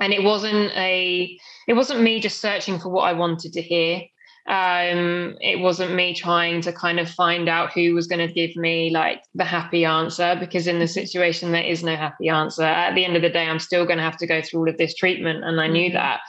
[0.00, 4.02] and it wasn't a it wasn't me just searching for what i wanted to hear.
[4.48, 8.56] Um it wasn't me trying to kind of find out who was going to give
[8.56, 10.92] me like the happy answer because in the mm-hmm.
[10.92, 12.64] situation there is no happy answer.
[12.64, 14.68] At the end of the day i'm still going to have to go through all
[14.68, 15.96] of this treatment and i knew mm-hmm.
[15.96, 16.20] that.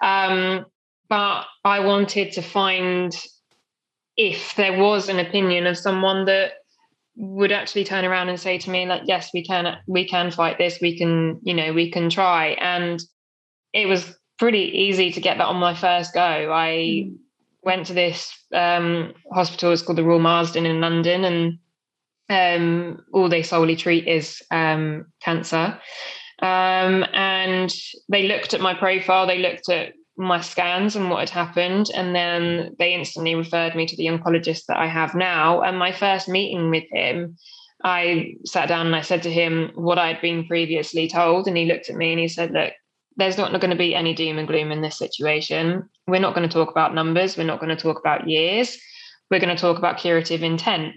[0.00, 0.66] Um
[1.08, 3.14] but i wanted to find
[4.16, 6.52] if there was an opinion of someone that
[7.16, 10.58] would actually turn around and say to me like yes we can we can fight
[10.58, 10.78] this.
[10.80, 12.48] We can you know we can try.
[12.60, 13.00] And
[13.76, 16.20] it was pretty easy to get that on my first go.
[16.20, 17.16] I mm.
[17.62, 21.58] went to this um, hospital, it's called the Royal Marsden in London, and
[22.30, 25.78] um, all they solely treat is um, cancer.
[26.40, 27.72] Um, and
[28.08, 32.14] they looked at my profile, they looked at my scans and what had happened, and
[32.14, 35.60] then they instantly referred me to the oncologist that I have now.
[35.60, 37.36] And my first meeting with him,
[37.84, 41.66] I sat down and I said to him what I'd been previously told, and he
[41.66, 42.72] looked at me and he said, "Look,
[43.16, 45.88] there's not going to be any doom and gloom in this situation.
[46.06, 47.36] We're not going to talk about numbers.
[47.36, 48.78] We're not going to talk about years.
[49.30, 50.94] We're going to talk about curative intent.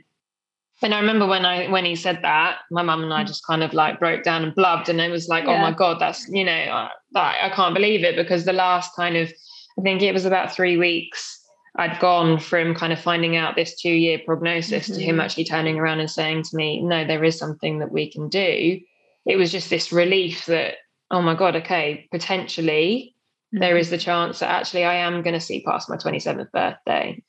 [0.81, 3.63] And I remember when I when he said that, my mum and I just kind
[3.63, 5.51] of like broke down and blubbed, and it was like, yeah.
[5.51, 9.17] oh my god, that's you know, I, I can't believe it because the last kind
[9.17, 9.31] of,
[9.77, 11.37] I think it was about three weeks.
[11.75, 14.93] I'd gone from kind of finding out this two year prognosis mm-hmm.
[14.95, 15.21] to him mm-hmm.
[15.21, 18.79] actually turning around and saying to me, no, there is something that we can do.
[19.25, 20.75] It was just this relief that
[21.11, 23.15] oh my god okay potentially
[23.53, 23.61] mm-hmm.
[23.61, 27.21] there is the chance that actually i am going to see past my 27th birthday.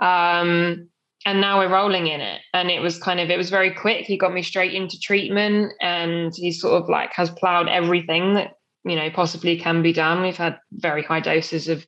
[0.00, 0.88] Um,
[1.26, 2.40] and now we're rolling in it.
[2.54, 4.06] And it was kind of it was very quick.
[4.06, 8.52] He got me straight into treatment and he sort of like has plowed everything that
[8.84, 10.22] you know possibly can be done.
[10.22, 11.84] We've had very high doses of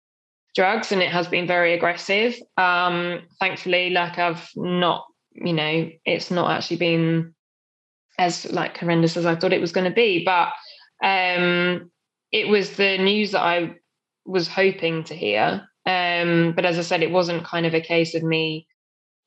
[0.56, 2.34] drugs and it has been very aggressive.
[2.56, 7.34] Um thankfully like i've not you know it's not actually been
[8.18, 10.24] as like horrendous as i thought it was going to be.
[10.24, 10.48] But
[11.02, 11.90] um,
[12.32, 13.76] it was the news that I
[14.24, 15.68] was hoping to hear.
[15.86, 18.66] Um, but as I said, it wasn't kind of a case of me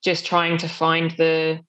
[0.04, 1.60] just trying to find the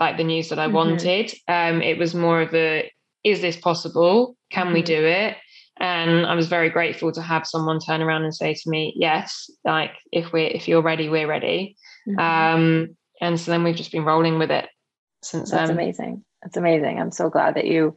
[0.00, 0.74] like the news that I mm-hmm.
[0.74, 1.32] wanted.
[1.48, 2.90] Um, it was more of a
[3.24, 4.36] is this possible?
[4.50, 4.74] Can mm-hmm.
[4.74, 5.36] we do it?
[5.78, 9.50] And I was very grateful to have someone turn around and say to me, Yes,
[9.64, 11.76] like if we're if you're ready, we're ready.
[12.08, 12.18] Mm-hmm.
[12.18, 14.68] Um, and so then we've just been rolling with it
[15.22, 15.58] since then.
[15.58, 15.78] That's then.
[15.78, 16.24] amazing.
[16.42, 17.00] That's amazing.
[17.00, 17.96] I'm so glad that you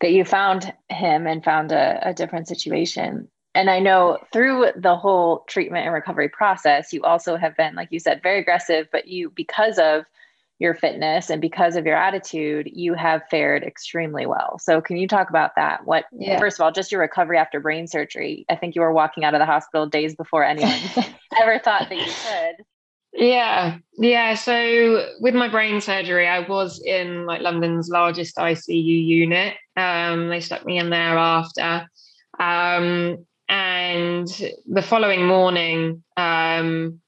[0.00, 3.28] that you found him and found a, a different situation.
[3.54, 7.88] And I know through the whole treatment and recovery process, you also have been, like
[7.90, 10.04] you said, very aggressive, but you, because of
[10.60, 14.58] your fitness and because of your attitude, you have fared extremely well.
[14.58, 15.84] So, can you talk about that?
[15.86, 16.38] What, yeah.
[16.38, 18.44] first of all, just your recovery after brain surgery?
[18.48, 20.78] I think you were walking out of the hospital days before anyone
[21.40, 22.66] ever thought that you could.
[23.12, 24.34] Yeah, yeah.
[24.34, 29.56] So with my brain surgery, I was in like London's largest ICU unit.
[29.76, 31.88] Um, they stuck me in there after,
[32.38, 34.28] um, and
[34.66, 37.00] the following morning, um,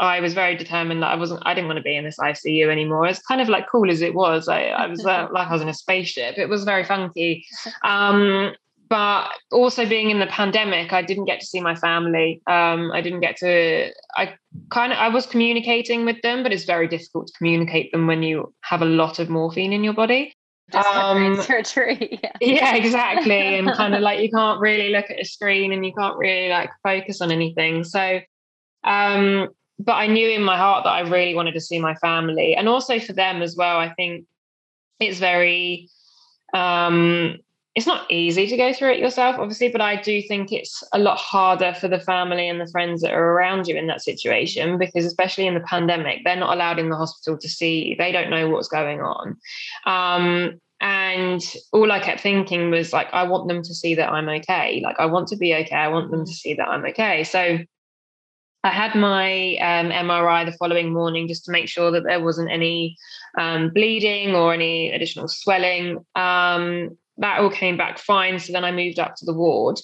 [0.00, 1.42] I was very determined that I wasn't.
[1.44, 3.06] I didn't want to be in this ICU anymore.
[3.06, 4.48] It's kind of like cool as it was.
[4.48, 6.38] I, I was uh, like I was in a spaceship.
[6.38, 7.44] It was very funky.
[7.82, 8.52] Um,
[8.88, 12.40] but also being in the pandemic i didn't get to see my family.
[12.46, 14.34] Um, i didn't get to i
[14.70, 18.22] kind of i was communicating with them but it's very difficult to communicate them when
[18.22, 20.32] you have a lot of morphine in your body.
[20.72, 22.32] Um, surgery yeah.
[22.40, 25.92] yeah exactly and kind of like you can't really look at a screen and you
[25.94, 27.84] can't really like focus on anything.
[27.84, 28.20] So
[28.84, 29.48] um
[29.80, 32.54] but i knew in my heart that i really wanted to see my family.
[32.54, 34.26] And also for them as well i think
[35.00, 35.88] it's very
[36.54, 37.38] um
[37.78, 40.98] it's not easy to go through it yourself, obviously, but I do think it's a
[40.98, 44.78] lot harder for the family and the friends that are around you in that situation
[44.78, 47.96] because, especially in the pandemic, they're not allowed in the hospital to see you.
[47.96, 49.36] They don't know what's going on.
[49.86, 51.40] Um, and
[51.72, 54.80] all I kept thinking was like, I want them to see that I'm okay.
[54.82, 55.76] Like, I want to be okay.
[55.76, 57.22] I want them to see that I'm okay.
[57.22, 57.60] So,
[58.64, 62.50] I had my um, MRI the following morning just to make sure that there wasn't
[62.50, 62.96] any
[63.38, 66.04] um, bleeding or any additional swelling.
[66.16, 68.38] Um, that all came back fine.
[68.38, 69.80] So then I moved up to the ward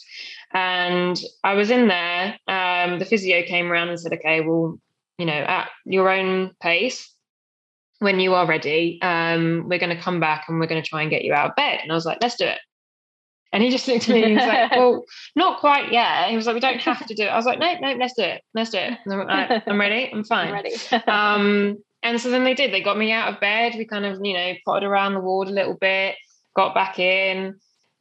[0.52, 2.38] and I was in there.
[2.48, 4.78] Um, the physio came around and said, okay, well,
[5.18, 7.10] you know, at your own pace,
[7.98, 11.02] when you are ready, um, we're going to come back and we're going to try
[11.02, 11.80] and get you out of bed.
[11.82, 12.58] And I was like, let's do it.
[13.52, 15.04] And he just looked at me and was like, well,
[15.36, 16.28] not quite yet.
[16.28, 17.28] He was like, we don't have to do it.
[17.28, 18.42] I was like, no, no, let's do it.
[18.52, 18.98] Let's do it.
[19.08, 20.10] I'm, I'm ready.
[20.12, 20.48] I'm fine.
[20.48, 20.74] I'm ready.
[21.06, 22.72] um, and so then they did.
[22.72, 23.74] They got me out of bed.
[23.76, 26.16] We kind of, you know, potted around the ward a little bit
[26.54, 27.56] got back in.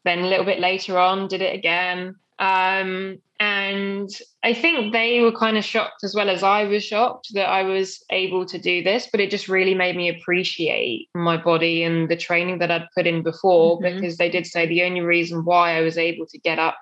[0.06, 2.16] Then a little bit later on, did it again.
[2.40, 4.10] Um, and
[4.44, 7.64] I think they were kind of shocked as well as I was shocked that I
[7.64, 12.10] was able to do this, but it just really made me appreciate my body and
[12.10, 13.96] the training that I'd put in before mm-hmm.
[13.96, 16.78] because they did say the only reason why I was able to get up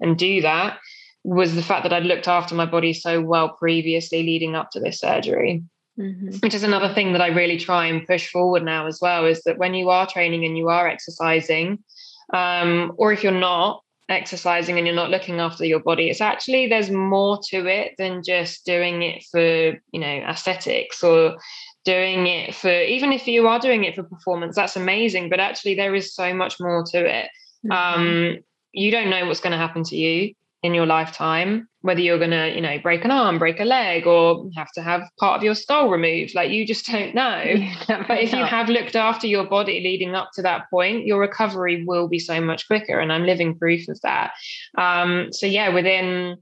[0.00, 0.78] and do that
[1.24, 4.80] was the fact that I'd looked after my body so well previously leading up to
[4.80, 5.62] this surgery.
[5.98, 6.38] Mm-hmm.
[6.38, 9.42] Which is another thing that I really try and push forward now as well is
[9.42, 11.84] that when you are training and you are exercising,
[12.32, 16.66] um, or if you're not exercising and you're not looking after your body, it's actually
[16.66, 21.36] there's more to it than just doing it for you know aesthetics or
[21.84, 25.28] doing it for even if you are doing it for performance, that's amazing.
[25.28, 27.28] But actually, there is so much more to it.
[27.66, 27.72] Mm-hmm.
[27.72, 28.38] Um,
[28.72, 32.30] you don't know what's going to happen to you in your lifetime whether you're going
[32.30, 35.42] to you know break an arm break a leg or have to have part of
[35.42, 37.42] your skull removed like you just don't know.
[37.88, 41.20] Yeah, but if you have looked after your body leading up to that point your
[41.20, 44.32] recovery will be so much quicker and i'm living proof of that.
[44.78, 46.36] Um, so yeah within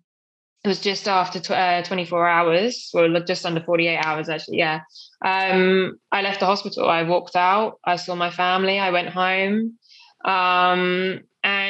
[0.63, 4.81] it was just after tw- uh, 24 hours or just under 48 hours actually yeah.
[5.25, 6.89] Um, i left the hospital.
[6.89, 7.79] I walked out.
[7.85, 8.79] I saw my family.
[8.79, 9.79] I went home.
[10.25, 11.21] Um,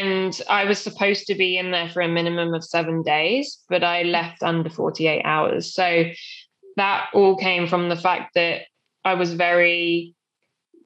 [0.00, 3.84] and I was supposed to be in there for a minimum of seven days, but
[3.84, 5.74] I left under 48 hours.
[5.74, 6.04] So
[6.76, 8.62] that all came from the fact that
[9.04, 10.14] I was very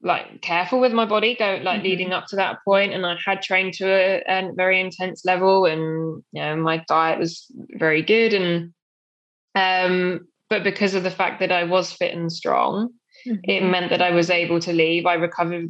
[0.01, 1.83] like careful with my body go like mm-hmm.
[1.83, 2.93] leading up to that point.
[2.93, 7.17] and i had trained to a, a, very intense level and you know my diet
[7.17, 8.71] was very good and
[9.55, 12.89] um but because of the fact that i was fit and strong
[13.25, 13.39] mm-hmm.
[13.43, 15.05] it meant that I was able to leave.
[15.05, 15.69] I recovered,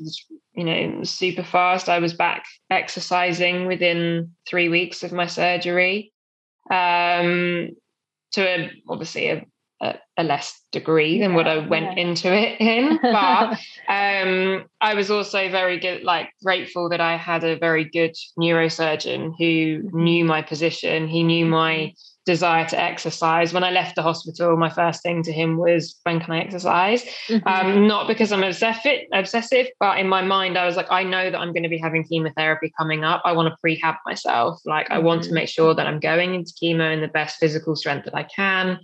[0.53, 1.89] you know, super fast.
[1.89, 6.11] I was back exercising within three weeks of my surgery.
[6.69, 7.69] Um,
[8.35, 9.45] to a, obviously a,
[9.81, 12.03] a, a, less degree than yeah, what I went yeah.
[12.03, 17.43] into it in, but um, I was also very good, like grateful that I had
[17.43, 20.03] a very good neurosurgeon who mm-hmm.
[20.03, 21.07] knew my position.
[21.07, 21.93] He knew my
[22.25, 23.53] desire to exercise.
[23.53, 27.03] When I left the hospital, my first thing to him was, "When can I exercise?"
[27.27, 27.47] Mm-hmm.
[27.47, 31.29] Um, not because I'm obsessive, obsessive, but in my mind, I was like, I know
[31.29, 33.21] that I'm going to be having chemotherapy coming up.
[33.25, 34.59] I want to prehab myself.
[34.65, 35.35] Like, I want to mm-hmm.
[35.35, 38.79] make sure that I'm going into chemo in the best physical strength that I can.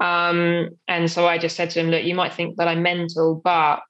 [0.00, 3.40] Um, and so I just said to him, "Look, you might think that I'm mental,
[3.42, 3.80] but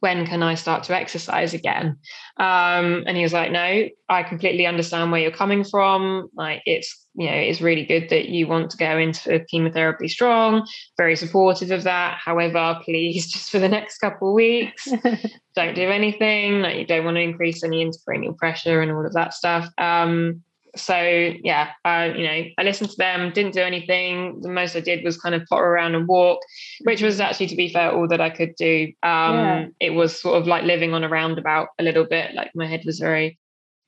[0.00, 1.98] when can I start to exercise again?
[2.38, 6.28] Um, and he was like, no, I completely understand where you're coming from.
[6.34, 10.66] Like it's, you know, it's really good that you want to go into chemotherapy strong,
[10.96, 12.18] very supportive of that.
[12.24, 14.88] However, please just for the next couple of weeks,
[15.54, 16.62] don't do anything.
[16.62, 19.68] Like you don't want to increase any intracranial pressure and all of that stuff.
[19.78, 20.42] Um,
[20.76, 20.96] so
[21.42, 24.40] yeah, uh, you know, I listened to them, didn't do anything.
[24.40, 26.40] The most I did was kind of potter around and walk,
[26.82, 28.92] which was actually, to be fair, all that I could do.
[29.02, 29.66] Um, yeah.
[29.80, 32.34] It was sort of like living on a roundabout a little bit.
[32.34, 33.38] Like my head was very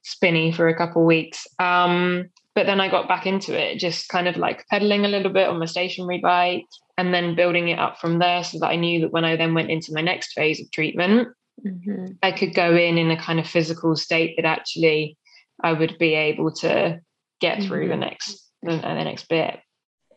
[0.03, 1.47] spinny for a couple weeks.
[1.59, 5.33] Um, but then I got back into it, just kind of like pedaling a little
[5.33, 6.67] bit on my stationary bike,
[6.99, 9.55] and then building it up from there, so that I knew that when I then
[9.55, 11.29] went into my next phase of treatment,
[11.67, 12.07] mm-hmm.
[12.23, 15.17] I could go in in a kind of physical state that actually
[15.63, 17.01] I would be able to
[17.41, 18.01] get through the mm-hmm.
[18.01, 19.61] next the, the next bit.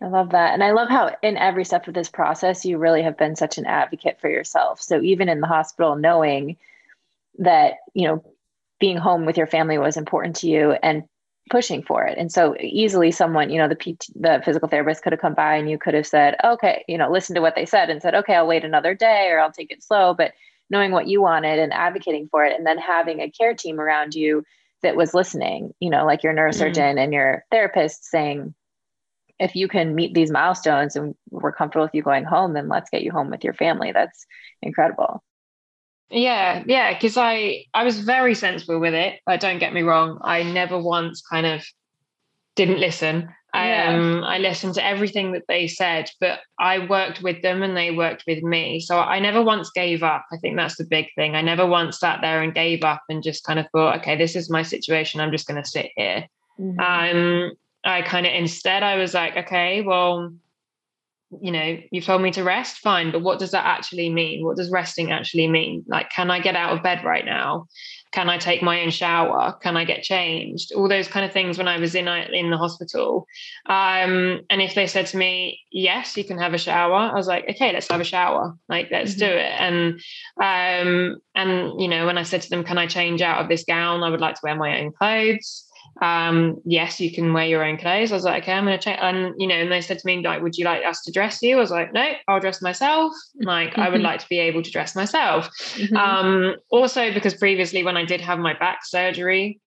[0.01, 0.53] I love that.
[0.53, 3.57] And I love how in every step of this process, you really have been such
[3.57, 4.81] an advocate for yourself.
[4.81, 6.57] So even in the hospital, knowing
[7.39, 8.23] that, you know,
[8.79, 11.03] being home with your family was important to you and
[11.49, 12.17] pushing for it.
[12.17, 15.55] And so easily someone, you know, the PT, the physical therapist could have come by
[15.55, 18.15] and you could have said, okay, you know, listen to what they said and said,
[18.15, 20.13] okay, I'll wait another day or I'll take it slow.
[20.13, 20.33] But
[20.69, 24.15] knowing what you wanted and advocating for it and then having a care team around
[24.15, 24.43] you
[24.81, 26.97] that was listening, you know, like your neurosurgeon mm-hmm.
[26.97, 28.53] and your therapist saying,
[29.39, 32.89] if you can meet these milestones and we're comfortable with you going home, then let's
[32.89, 33.91] get you home with your family.
[33.91, 34.25] That's
[34.61, 35.23] incredible.
[36.09, 39.19] Yeah, yeah, because I I was very sensible with it.
[39.25, 41.65] Like, don't get me wrong, I never once kind of
[42.55, 43.29] didn't listen.
[43.63, 43.95] Yeah.
[43.95, 47.91] Um, I listened to everything that they said, but I worked with them and they
[47.91, 48.79] worked with me.
[48.79, 50.25] So I never once gave up.
[50.31, 51.35] I think that's the big thing.
[51.35, 54.35] I never once sat there and gave up and just kind of thought, okay, this
[54.35, 55.21] is my situation.
[55.21, 56.27] I'm just going to sit here.
[56.59, 56.79] Mm-hmm.
[56.79, 57.51] Um,
[57.83, 60.33] I kind of instead, I was like, okay, well,
[61.41, 64.45] you know, you told me to rest, fine, but what does that actually mean?
[64.45, 65.83] What does resting actually mean?
[65.87, 67.67] Like, can I get out of bed right now?
[68.15, 69.51] Can I take my own shower?
[69.61, 70.71] Can I get changed?
[70.71, 73.27] All those kind of things when I was in uh, in the hospital.
[73.65, 77.27] Um, and if they said to me, "Yes, you can have a shower," I was
[77.27, 78.55] like, "Okay, let's have a shower.
[78.69, 79.19] Like, let's mm-hmm.
[79.19, 79.99] do it." And
[80.41, 83.65] um, and you know, when I said to them, "Can I change out of this
[83.65, 84.01] gown?
[84.01, 85.64] I would like to wear my own clothes."
[86.01, 88.11] Um, yes, you can wear your own clothes.
[88.11, 88.99] I was like, okay, I'm going to check.
[89.01, 91.41] And, you know, and they said to me, like, would you like us to dress
[91.41, 91.55] you?
[91.57, 93.13] I was like, no, I'll dress myself.
[93.35, 93.81] Like, mm-hmm.
[93.81, 94.05] I would mm-hmm.
[94.05, 95.49] like to be able to dress myself.
[95.75, 95.95] Mm-hmm.
[95.95, 99.61] Um, also, because previously when I did have my back surgery,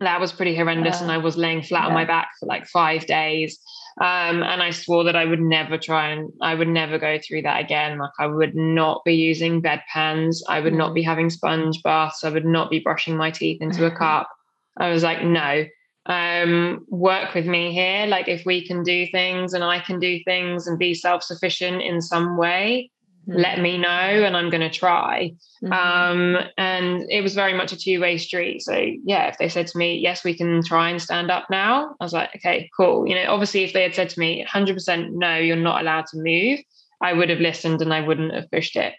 [0.00, 1.00] that was pretty horrendous.
[1.00, 1.88] Uh, and I was laying flat yeah.
[1.88, 3.58] on my back for like five days.
[4.00, 7.42] Um, and I swore that I would never try and I would never go through
[7.42, 7.98] that again.
[7.98, 10.38] Like I would not be using bedpans.
[10.48, 10.78] I would mm.
[10.78, 12.24] not be having sponge baths.
[12.24, 14.28] I would not be brushing my teeth into a cup.
[14.76, 15.66] I was like, no,
[16.06, 18.06] um, work with me here.
[18.06, 21.82] Like, if we can do things and I can do things and be self sufficient
[21.82, 22.90] in some way,
[23.26, 23.40] mm-hmm.
[23.40, 25.32] let me know and I'm going to try.
[25.62, 25.72] Mm-hmm.
[25.72, 28.62] Um, and it was very much a two way street.
[28.62, 31.94] So, yeah, if they said to me, yes, we can try and stand up now,
[32.00, 33.06] I was like, okay, cool.
[33.06, 36.18] You know, obviously, if they had said to me, 100% no, you're not allowed to
[36.18, 36.60] move,
[37.00, 38.94] I would have listened and I wouldn't have pushed it.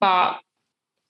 [0.00, 0.38] But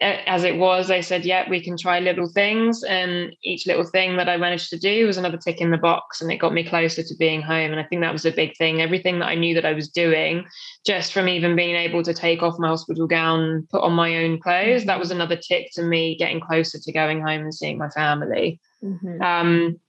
[0.00, 2.84] as it was, they said, yeah, we can try little things.
[2.84, 6.20] And each little thing that I managed to do was another tick in the box.
[6.20, 7.72] And it got me closer to being home.
[7.72, 8.80] And I think that was a big thing.
[8.80, 10.44] Everything that I knew that I was doing,
[10.86, 14.40] just from even being able to take off my hospital gown, put on my own
[14.40, 17.88] clothes, that was another tick to me getting closer to going home and seeing my
[17.88, 18.60] family.
[18.82, 19.20] Mm-hmm.
[19.20, 19.80] Um,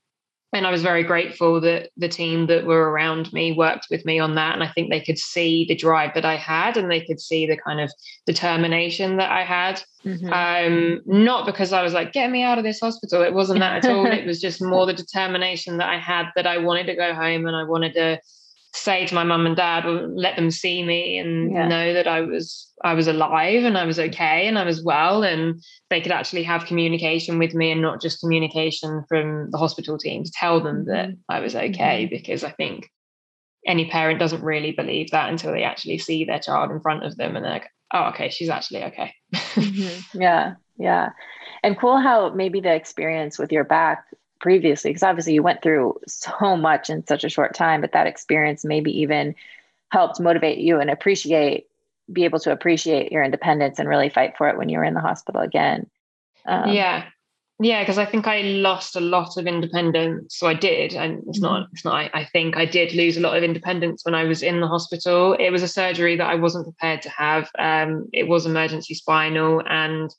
[0.52, 4.18] and I was very grateful that the team that were around me worked with me
[4.18, 4.56] on that.
[4.56, 7.46] And I think they could see the drive that I had and they could see
[7.46, 7.92] the kind of
[8.26, 9.84] determination that I had.
[10.04, 10.34] Mm-hmm.
[10.34, 13.22] Um, not because I was like, get me out of this hospital.
[13.22, 14.06] It wasn't that at all.
[14.12, 17.46] it was just more the determination that I had that I wanted to go home
[17.46, 18.20] and I wanted to
[18.74, 21.68] say to my mum and dad or let them see me and yeah.
[21.68, 25.24] know that I was I was alive and I was okay and I was well
[25.24, 29.98] and they could actually have communication with me and not just communication from the hospital
[29.98, 31.20] team to tell them that mm-hmm.
[31.30, 32.16] I was okay mm-hmm.
[32.16, 32.90] because I think
[33.66, 37.18] any parent doesn't really believe that until they actually see their child in front of
[37.18, 40.22] them and they're like oh okay she's actually okay mm-hmm.
[40.22, 41.10] yeah yeah
[41.64, 44.06] and cool how maybe the experience with your back
[44.40, 48.08] previously because obviously you went through so much in such a short time but that
[48.08, 49.36] experience maybe even
[49.92, 51.68] helped motivate you and appreciate
[52.12, 54.94] be able to appreciate your independence and really fight for it when you were in
[54.94, 55.90] the hospital again
[56.48, 57.06] um, yeah
[57.62, 60.38] yeah, because I think I lost a lot of independence.
[60.38, 61.72] So I did, and it's not, mm-hmm.
[61.74, 61.94] it's not.
[61.94, 64.68] I, I, think I did lose a lot of independence when I was in the
[64.68, 65.34] hospital.
[65.34, 67.50] It was a surgery that I wasn't prepared to have.
[67.60, 70.10] Um, it was emergency spinal, and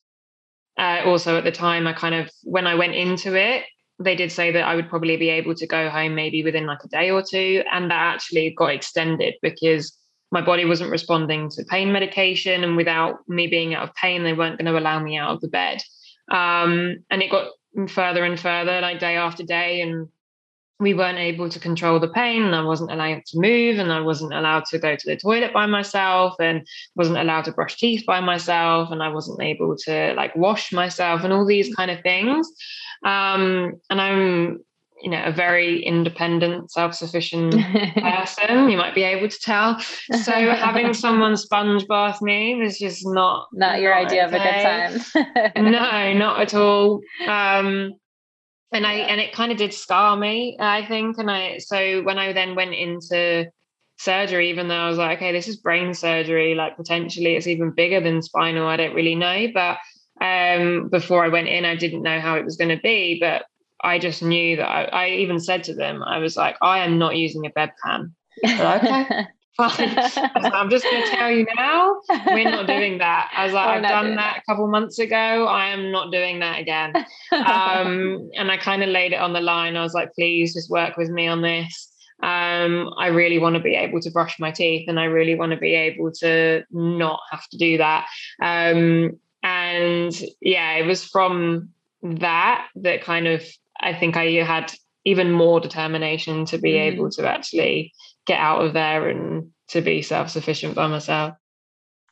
[0.79, 3.65] uh, also at the time, I kind of when I went into it,
[4.01, 6.83] they did say that I would probably be able to go home maybe within like
[6.83, 9.97] a day or two, and that actually got extended because
[10.33, 14.33] my body wasn't responding to pain medication, and without me being out of pain, they
[14.33, 15.83] weren't going to allow me out of the bed.
[16.31, 17.51] Um, and it got
[17.89, 19.83] further and further, like day after day.
[19.83, 20.09] And
[20.81, 24.01] we weren't able to control the pain and I wasn't allowed to move and I
[24.01, 28.05] wasn't allowed to go to the toilet by myself and wasn't allowed to brush teeth
[28.07, 32.01] by myself and I wasn't able to like wash myself and all these kind of
[32.01, 32.51] things.
[33.05, 34.61] Um, and I'm
[35.03, 37.55] you know a very independent self-sufficient
[37.95, 39.79] person you might be able to tell.
[39.81, 44.37] So having someone sponge bath me was just not not your not idea okay.
[44.37, 45.63] of a good time.
[45.73, 47.01] No not at all.
[47.27, 47.95] Um
[48.73, 51.19] and i and it kind of did scar me i think.
[51.19, 53.51] And i so when i then went into
[53.99, 57.71] surgery even though i was like okay this is brain surgery like potentially it's even
[57.71, 59.49] bigger than spinal i don't really know.
[59.53, 59.79] But
[60.21, 63.45] um before i went in i didn't know how it was going to be but
[63.83, 66.99] I just knew that I, I, even said to them, I was like, I am
[66.99, 68.13] not using a bedpan.
[68.45, 69.27] okay.
[69.57, 69.99] Fine.
[69.99, 73.31] I'm just going to tell you now, we're not doing that.
[73.37, 75.47] I was like, I've done that, that, a couple months ago.
[75.47, 76.95] I am not doing that again.
[77.33, 79.77] Um, and I kind of laid it on the line.
[79.77, 81.93] I was like, please just work with me on this.
[82.23, 85.53] Um, I really want to be able to brush my teeth and I really want
[85.53, 88.07] to be able to not have to do that.
[88.43, 89.19] Um,
[89.71, 91.71] and yeah, it was from
[92.03, 93.45] that that kind of
[93.81, 94.73] I think I had
[95.05, 96.93] even more determination to be mm.
[96.93, 97.93] able to actually
[98.27, 101.35] get out of there and to be self sufficient by myself.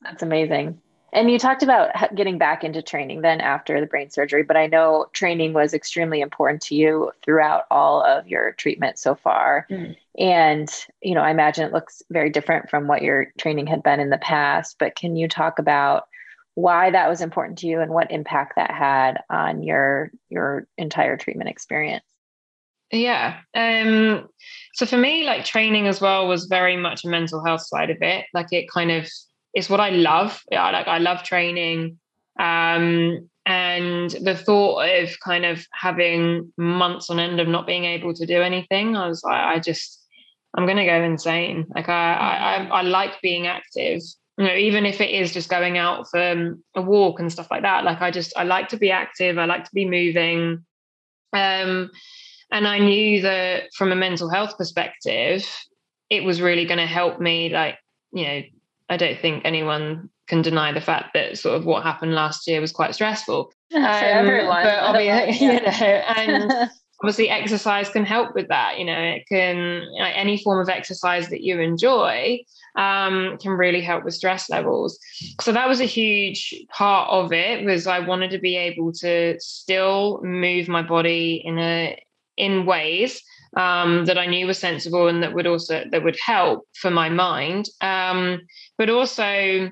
[0.02, 0.80] That's amazing.
[1.12, 4.66] And you talked about getting back into training then after the brain surgery, but I
[4.66, 9.66] know training was extremely important to you throughout all of your treatment so far.
[9.70, 9.96] Mm.
[10.18, 10.68] And,
[11.02, 14.10] you know, I imagine it looks very different from what your training had been in
[14.10, 16.08] the past, but can you talk about
[16.58, 21.16] why that was important to you and what impact that had on your your entire
[21.16, 22.04] treatment experience?
[22.90, 24.28] Yeah um
[24.74, 27.98] so for me like training as well was very much a mental health side of
[28.00, 28.26] it.
[28.34, 29.06] Like it kind of
[29.54, 30.42] it's what i love.
[30.50, 31.98] Yeah like i love training.
[32.40, 38.12] Um and the thought of kind of having months on end of not being able
[38.12, 40.04] to do anything i was like i just
[40.54, 41.66] i'm gonna go insane.
[41.72, 44.00] Like i i, I like being active
[44.38, 47.50] you know even if it is just going out for um, a walk and stuff
[47.50, 50.64] like that like i just i like to be active i like to be moving.
[51.34, 51.90] Um
[52.50, 55.46] and i knew that from a mental health perspective
[56.08, 57.78] it was really going to help me like
[58.12, 58.42] you know
[58.88, 62.60] i don't think anyone can deny the fact that sort of what happened last year
[62.60, 63.52] was quite stressful.
[63.74, 65.52] Um, everyone, but obviously, yeah.
[65.52, 66.70] you know and
[67.02, 71.42] obviously exercise can help with that you know it can any form of exercise that
[71.42, 72.38] you enjoy
[72.76, 74.98] um, can really help with stress levels
[75.40, 79.38] so that was a huge part of it was i wanted to be able to
[79.38, 82.00] still move my body in a
[82.36, 83.22] in ways
[83.56, 87.08] um, that I knew were sensible and that would also that would help for my
[87.08, 87.68] mind.
[87.80, 88.42] Um,
[88.76, 89.70] but also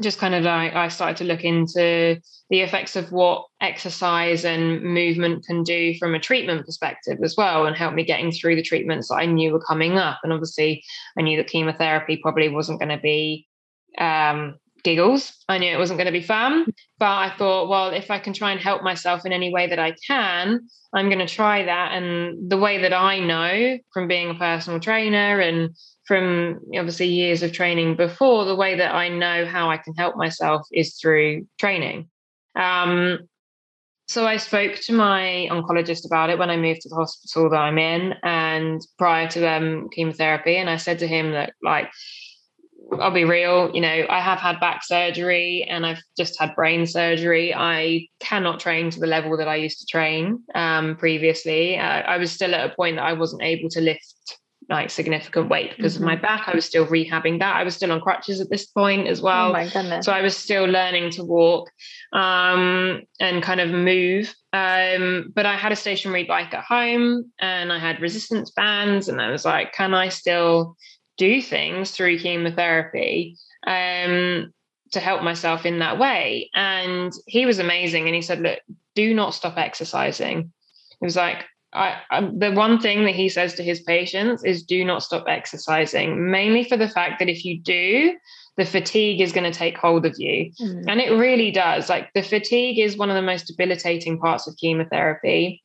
[0.00, 2.20] just kind of like I started to look into
[2.50, 7.66] the effects of what exercise and movement can do from a treatment perspective as well
[7.66, 10.18] and help me getting through the treatments that I knew were coming up.
[10.22, 10.82] And obviously
[11.18, 13.46] I knew that chemotherapy probably wasn't going to be
[13.98, 15.32] um, giggles.
[15.48, 16.66] I knew it wasn't going to be fun,
[16.98, 19.78] but I thought, well, if I can try and help myself in any way that
[19.78, 20.60] I can,
[20.92, 21.92] I'm going to try that.
[21.92, 25.76] And the way that I know from being a personal trainer and
[26.10, 30.16] from obviously years of training before, the way that I know how I can help
[30.16, 32.10] myself is through training.
[32.56, 33.28] Um,
[34.08, 37.60] so I spoke to my oncologist about it when I moved to the hospital that
[37.60, 41.88] I'm in, and prior to um, chemotherapy, and I said to him that like
[42.98, 46.86] I'll be real, you know, I have had back surgery and I've just had brain
[46.86, 47.54] surgery.
[47.54, 51.78] I cannot train to the level that I used to train um, previously.
[51.78, 54.40] Uh, I was still at a point that I wasn't able to lift
[54.70, 56.04] like significant weight because mm-hmm.
[56.04, 56.22] of my mm-hmm.
[56.22, 56.48] back.
[56.48, 57.56] I was still rehabbing that.
[57.56, 59.50] I was still on crutches at this point as well.
[59.50, 60.06] Oh my goodness.
[60.06, 61.68] So I was still learning to walk
[62.12, 64.34] um, and kind of move.
[64.52, 69.20] Um, but I had a stationary bike at home and I had resistance bands, and
[69.20, 70.76] I was like, can I still
[71.20, 74.52] do things through chemotherapy um,
[74.92, 76.50] to help myself in that way.
[76.54, 78.06] And he was amazing.
[78.06, 78.58] And he said, Look,
[78.94, 80.52] do not stop exercising.
[80.98, 84.62] He was like, I, I, the one thing that he says to his patients is
[84.62, 88.16] do not stop exercising, mainly for the fact that if you do,
[88.56, 90.52] the fatigue is going to take hold of you.
[90.60, 90.84] Mm.
[90.88, 91.88] And it really does.
[91.88, 95.62] Like the fatigue is one of the most debilitating parts of chemotherapy.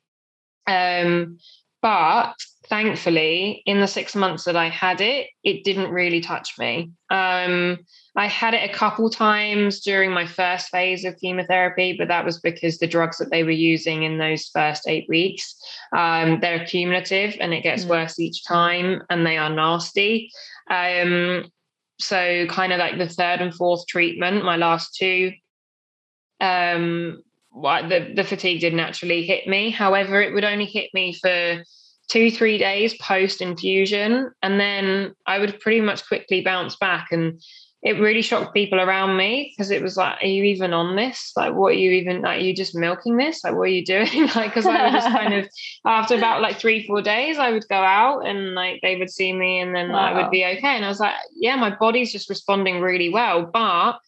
[0.67, 1.39] Um,
[1.85, 2.33] but
[2.67, 6.89] thankfully, in the six months that I had it, it didn't really touch me.
[7.11, 7.77] Um,
[8.15, 12.39] I had it a couple times during my first phase of chemotherapy, but that was
[12.39, 15.55] because the drugs that they were using in those first eight weeks,
[15.95, 17.89] um, they're cumulative and it gets mm.
[17.89, 20.31] worse each time and they are nasty.
[20.71, 21.51] Um,
[21.99, 25.33] so kind of like the third and fourth treatment, my last two,
[26.41, 27.21] um,
[27.55, 29.69] the, the fatigue didn't actually hit me.
[29.69, 31.63] However, it would only hit me for
[32.07, 34.31] two, three days post infusion.
[34.41, 37.07] And then I would pretty much quickly bounce back.
[37.11, 37.41] And
[37.81, 41.31] it really shocked people around me because it was like, are you even on this?
[41.35, 43.43] Like, what are you even, like, are you just milking this?
[43.43, 44.27] Like, what are you doing?
[44.35, 45.47] like, because I would just kind of,
[45.85, 49.31] after about like three, four days, I would go out and like they would see
[49.33, 49.99] me and then wow.
[49.99, 50.75] I would be okay.
[50.75, 53.45] And I was like, yeah, my body's just responding really well.
[53.45, 53.99] But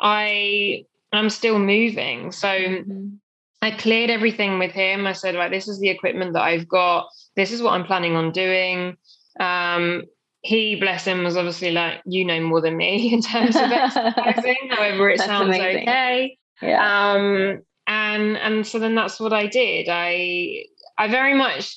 [0.00, 2.32] I, I'm still moving.
[2.32, 3.08] So, mm-hmm.
[3.62, 5.06] I cleared everything with him.
[5.06, 7.08] I said, right, this is the equipment that I've got.
[7.36, 8.96] This is what I'm planning on doing.
[9.38, 10.04] Um,
[10.42, 14.56] he, bless him, was obviously like, you know more than me in terms of exercising.
[14.70, 15.82] However, it sounds amazing.
[15.82, 16.38] okay.
[16.62, 17.12] Yeah.
[17.12, 19.88] Um, and and so then that's what I did.
[19.90, 20.64] I
[20.96, 21.76] I very much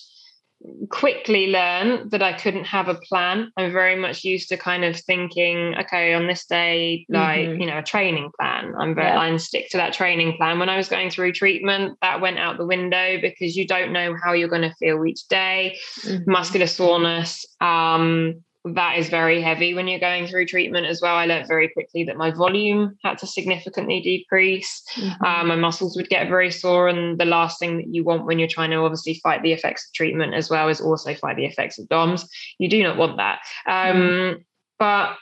[0.90, 3.52] quickly learned that I couldn't have a plan.
[3.58, 7.62] I'm very much used to kind of thinking, okay, on this day, like, mm-hmm.
[7.62, 8.74] you know, a training plan.
[8.80, 9.20] I'm very, yeah.
[9.20, 10.60] I stick to that training plan.
[10.60, 14.16] When I was going through treatment, that went out the window because you don't know
[14.24, 15.78] how you're going to feel each day.
[16.02, 16.32] Mm-hmm.
[16.32, 21.16] Muscular soreness, um, that is very heavy when you're going through treatment as well.
[21.16, 24.84] I learned very quickly that my volume had to significantly decrease.
[24.96, 25.26] Mm-hmm.
[25.26, 26.88] Um, my muscles would get very sore.
[26.88, 29.86] And the last thing that you want when you're trying to obviously fight the effects
[29.86, 32.26] of treatment as well is also fight the effects of DOMS.
[32.58, 33.40] You do not want that.
[33.68, 34.42] Um, mm-hmm.
[34.80, 35.18] But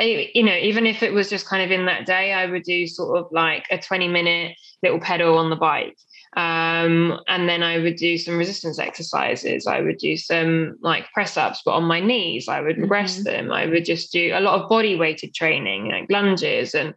[0.00, 2.86] you know, even if it was just kind of in that day, I would do
[2.86, 5.96] sort of like a 20 minute little pedal on the bike.
[6.36, 9.66] Um, and then I would do some resistance exercises.
[9.66, 12.88] I would do some like press ups, but on my knees, I would mm-hmm.
[12.88, 13.50] rest them.
[13.50, 16.94] I would just do a lot of body weighted training, like lunges and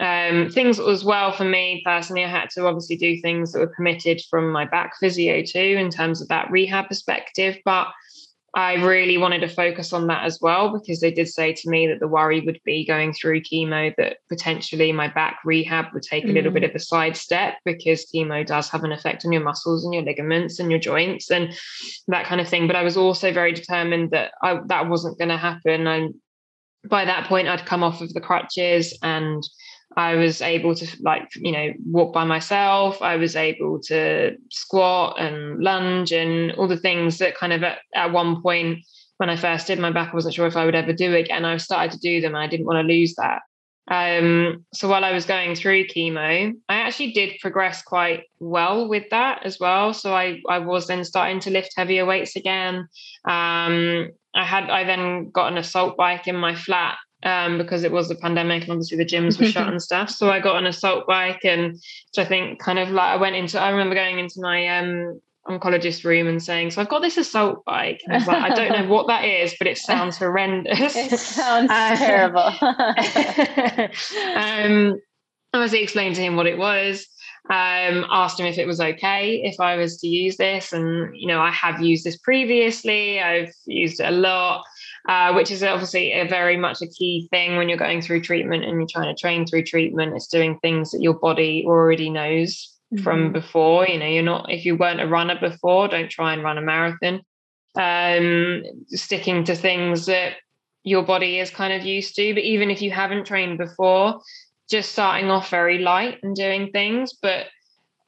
[0.00, 2.24] um, things as well for me personally.
[2.24, 5.90] I had to obviously do things that were permitted from my back physio too, in
[5.90, 7.58] terms of that rehab perspective.
[7.64, 7.88] But
[8.54, 11.86] I really wanted to focus on that as well because they did say to me
[11.86, 16.24] that the worry would be going through chemo that potentially my back rehab would take
[16.24, 16.68] a little bit mm.
[16.68, 20.58] of a sidestep because chemo does have an effect on your muscles and your ligaments
[20.58, 21.58] and your joints and
[22.08, 22.66] that kind of thing.
[22.66, 25.86] But I was also very determined that I, that wasn't going to happen.
[25.86, 26.14] And
[26.86, 29.42] by that point, I'd come off of the crutches and
[29.96, 33.00] I was able to like you know walk by myself.
[33.02, 37.78] I was able to squat and lunge and all the things that kind of at,
[37.94, 38.78] at one point
[39.18, 41.44] when I first did my back, I wasn't sure if I would ever do again.
[41.44, 43.42] I've started to do them and I didn't want to lose that.
[43.88, 49.10] Um, so while I was going through chemo, I actually did progress quite well with
[49.10, 49.92] that as well.
[49.92, 52.88] So I I was then starting to lift heavier weights again.
[53.24, 57.92] Um, I had I then got an assault bike in my flat um, because it
[57.92, 60.10] was a pandemic and obviously the gyms were shut and stuff.
[60.10, 61.80] So I got an assault bike and
[62.16, 66.04] I think kind of like I went into, I remember going into my um, oncologist
[66.04, 68.00] room and saying, So I've got this assault bike.
[68.04, 70.96] And I was like, I don't know what that is, but it sounds horrendous.
[70.96, 72.52] It sounds uh, terrible.
[74.36, 75.00] um,
[75.54, 77.06] obviously explained to him what it was.
[77.50, 80.72] Um, asked him if it was okay if I was to use this.
[80.72, 84.64] And, you know, I have used this previously, I've used it a lot
[85.08, 88.64] uh, which is obviously a very much a key thing when you're going through treatment
[88.64, 90.14] and you're trying to train through treatment.
[90.14, 93.02] It's doing things that your body already knows mm-hmm.
[93.02, 93.86] from before.
[93.86, 96.62] You know, you're not if you weren't a runner before, don't try and run a
[96.62, 97.22] marathon.
[97.74, 100.34] Um, sticking to things that
[100.84, 102.34] your body is kind of used to.
[102.34, 104.20] But even if you haven't trained before,
[104.70, 107.14] just starting off very light and doing things.
[107.14, 107.46] But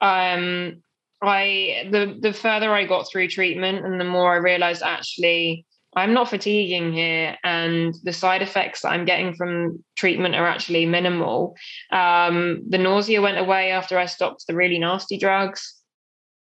[0.00, 0.82] um,
[1.22, 5.66] I the the further I got through treatment and the more I realized actually
[5.96, 10.86] I'm not fatiguing here, and the side effects that I'm getting from treatment are actually
[10.86, 11.56] minimal.
[11.92, 15.74] Um, the nausea went away after I stopped the really nasty drugs.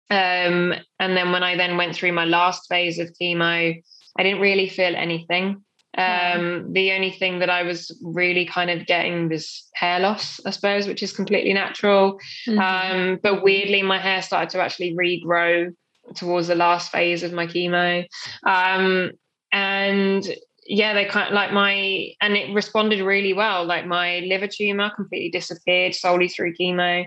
[0.09, 3.83] Um, and then when I then went through my last phase of chemo,
[4.19, 5.63] I didn't really feel anything.
[5.99, 10.51] Um, the only thing that I was really kind of getting was hair loss, I
[10.51, 12.19] suppose, which is completely natural.
[12.47, 12.59] Mm-hmm.
[12.59, 15.75] Um, but weirdly, my hair started to actually regrow
[16.15, 18.05] towards the last phase of my chemo.
[18.47, 19.13] Um,
[19.57, 20.37] and
[20.67, 23.65] yeah, they kind of like my, and it responded really well.
[23.65, 27.07] Like my liver tumor completely disappeared solely through chemo.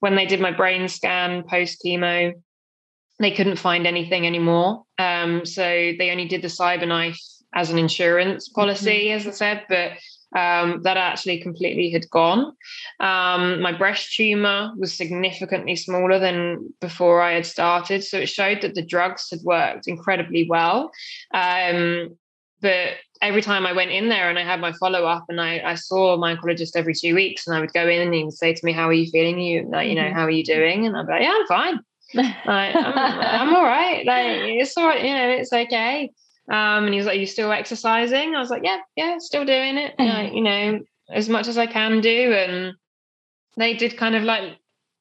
[0.00, 2.32] When they did my brain scan post chemo,
[3.20, 4.82] they couldn't find anything anymore.
[4.98, 7.20] Um, so they only did the CyberKnife
[7.54, 9.16] as an insurance policy, mm-hmm.
[9.16, 9.92] as I said, but
[10.34, 12.56] um, that actually completely had gone.
[13.00, 18.02] Um, my breast tumor was significantly smaller than before I had started.
[18.02, 20.90] So it showed that the drugs had worked incredibly well.
[21.32, 22.16] Um,
[22.60, 25.60] but every time I went in there and I had my follow up and I,
[25.64, 28.32] I saw my oncologist every two weeks and I would go in and he would
[28.32, 29.38] say to me, How are you feeling?
[29.38, 30.14] You like, you know, mm-hmm.
[30.14, 30.86] how are you doing?
[30.86, 31.80] And I'd be like, Yeah, I'm fine.
[32.14, 34.04] like, I'm, I'm all right.
[34.06, 36.10] Like it's all right, you know, it's okay.
[36.50, 38.34] Um, and he was like, Are you still exercising?
[38.34, 39.94] I was like, Yeah, yeah, still doing it.
[39.98, 40.80] Like, you know,
[41.10, 42.32] as much as I can do.
[42.32, 42.74] And
[43.56, 44.58] they did kind of like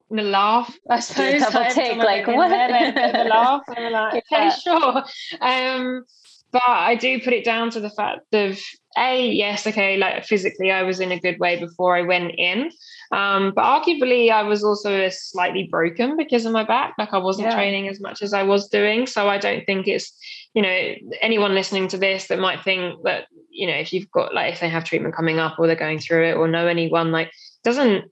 [0.10, 1.42] laugh, I suppose.
[1.42, 2.50] Double take, like, what?
[2.50, 3.62] There, laugh.
[3.76, 5.04] And like, okay, sure.
[5.42, 6.06] Um,
[6.52, 8.60] but I do put it down to the fact of
[8.96, 12.70] a yes, okay, like physically I was in a good way before I went in,
[13.12, 16.94] um, but arguably I was also slightly broken because of my back.
[17.00, 17.56] Like I wasn't yeah.
[17.56, 20.14] training as much as I was doing, so I don't think it's
[20.54, 24.34] you know anyone listening to this that might think that you know if you've got
[24.34, 27.12] like if they have treatment coming up or they're going through it or know anyone
[27.12, 27.32] like
[27.64, 28.06] doesn't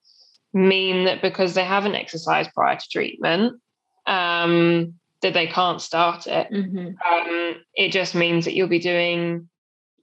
[0.54, 3.62] mean that because they haven't exercised prior to treatment
[4.08, 6.52] um that they can't start it.
[6.52, 6.88] Mm-hmm.
[6.88, 9.48] Um, it just means that you'll be doing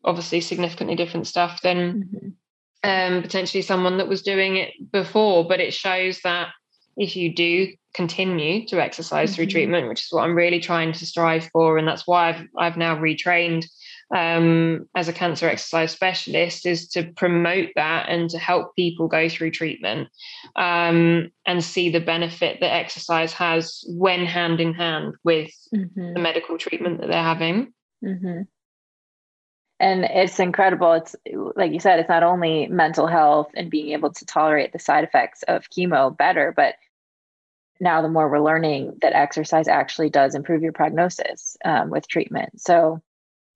[0.04, 2.34] obviously significantly different stuff than
[2.84, 3.14] mm-hmm.
[3.16, 5.46] um, potentially someone that was doing it before.
[5.46, 6.48] But it shows that
[6.96, 9.34] if you do continue to exercise mm-hmm.
[9.34, 12.46] through treatment, which is what I'm really trying to strive for, and that's why I've
[12.56, 13.66] I've now retrained
[14.14, 19.28] um, as a cancer exercise specialist is to promote that and to help people go
[19.28, 20.08] through treatment
[20.54, 26.14] um, and see the benefit that exercise has when hand in hand with mm-hmm.
[26.14, 27.72] the medical treatment that they're having.
[28.04, 28.42] Mm-hmm.
[29.80, 30.92] And it's incredible.
[30.92, 31.16] It's
[31.56, 35.04] like you said, it's not only mental health and being able to tolerate the side
[35.04, 36.74] effects of chemo better, but
[37.80, 42.60] now the more we're learning that exercise actually does improve your prognosis um, with treatment.
[42.60, 43.02] So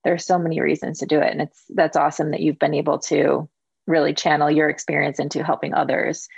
[0.04, 2.98] there's so many reasons to do it and it's that's awesome that you've been able
[2.98, 3.48] to
[3.86, 6.28] really channel your experience into helping others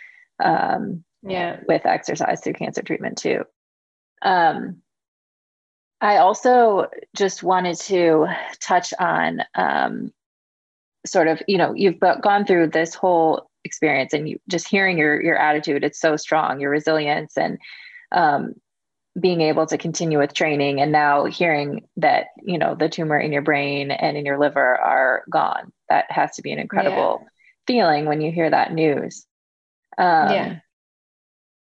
[0.42, 3.44] um, yeah with exercise through cancer treatment too
[4.22, 4.78] um,
[6.00, 8.26] i also just wanted to
[8.60, 10.12] touch on um,
[11.06, 15.20] sort of you know you've gone through this whole experience and you just hearing your
[15.22, 17.58] your attitude it's so strong your resilience and
[18.12, 18.54] um,
[19.18, 23.32] being able to continue with training and now hearing that you know the tumor in
[23.32, 25.72] your brain and in your liver are gone.
[25.88, 27.28] That has to be an incredible yeah.
[27.66, 29.24] feeling when you hear that news.
[29.96, 30.56] Um, yeah.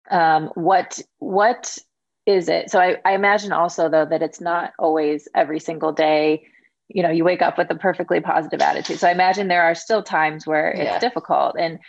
[0.09, 1.77] um, what what
[2.25, 2.71] is it?
[2.71, 6.47] So I, I imagine also though that it's not always every single day
[6.89, 8.99] you know you wake up with a perfectly positive attitude.
[8.99, 10.99] So i imagine there are still times where it's yeah.
[10.99, 11.55] difficult.
[11.59, 11.79] And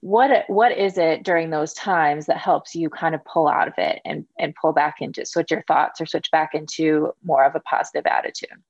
[0.00, 3.74] what what is it during those times that helps you kind of pull out of
[3.78, 7.54] it and and pull back into switch your thoughts or switch back into more of
[7.54, 8.62] a positive attitude?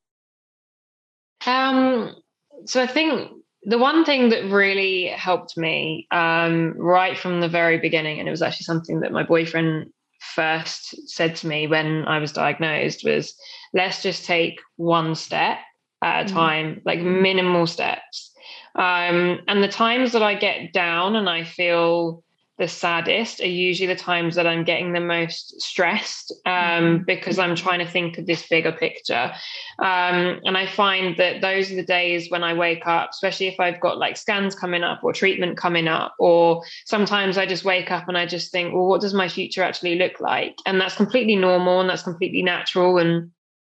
[1.46, 2.16] Um
[2.64, 3.30] so i think
[3.64, 8.30] the one thing that really helped me um, right from the very beginning and it
[8.30, 13.34] was actually something that my boyfriend first said to me when i was diagnosed was
[13.72, 15.58] let's just take one step
[16.02, 16.32] at a mm.
[16.32, 18.32] time like minimal steps
[18.78, 22.22] um, and the times that I get down and I feel
[22.58, 27.04] the saddest are usually the times that I'm getting the most stressed um, mm-hmm.
[27.04, 29.32] because I'm trying to think of this bigger picture.
[29.78, 33.60] Um, and I find that those are the days when I wake up, especially if
[33.60, 37.92] I've got like scans coming up or treatment coming up, or sometimes I just wake
[37.92, 40.56] up and I just think, well, what does my future actually look like?
[40.66, 42.98] And that's completely normal and that's completely natural.
[42.98, 43.30] And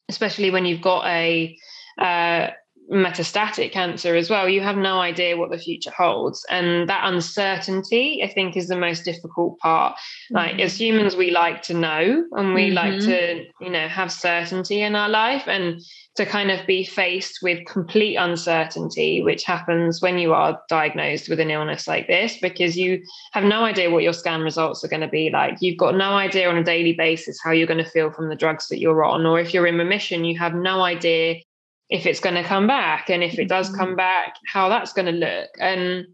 [0.09, 1.57] especially when you've got a
[1.97, 2.49] uh,
[2.91, 6.45] metastatic cancer as well, you have no idea what the future holds.
[6.49, 9.95] And that uncertainty, I think, is the most difficult part.
[9.95, 10.35] Mm-hmm.
[10.35, 12.75] Like as humans, we like to know and we mm-hmm.
[12.75, 15.81] like to, you know, have certainty in our life and
[16.15, 21.41] to kind of be faced with complete uncertainty, which happens when you are diagnosed with
[21.41, 23.01] an illness like this, because you
[23.33, 25.57] have no idea what your scan results are going to be like.
[25.59, 28.35] You've got no idea on a daily basis how you're going to feel from the
[28.35, 31.41] drugs that you're on, or if you're in remission, you have no idea
[31.89, 33.97] if it's going to come back and if it does come mm-hmm.
[33.97, 36.05] back how that's going to look and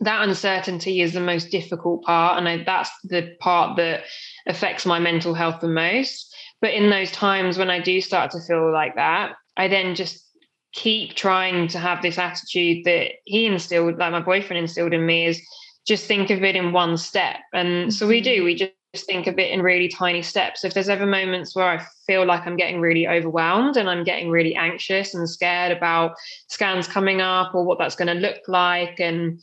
[0.00, 4.04] that uncertainty is the most difficult part and I, that's the part that
[4.46, 8.40] affects my mental health the most but in those times when i do start to
[8.40, 10.24] feel like that i then just
[10.72, 15.26] keep trying to have this attitude that he instilled like my boyfriend instilled in me
[15.26, 15.42] is
[15.86, 18.44] just think of it in one step and so we do mm-hmm.
[18.44, 18.72] we just
[19.06, 20.64] think of it in really tiny steps.
[20.64, 24.30] If there's ever moments where I feel like I'm getting really overwhelmed and I'm getting
[24.30, 26.16] really anxious and scared about
[26.48, 29.40] scans coming up or what that's going to look like, and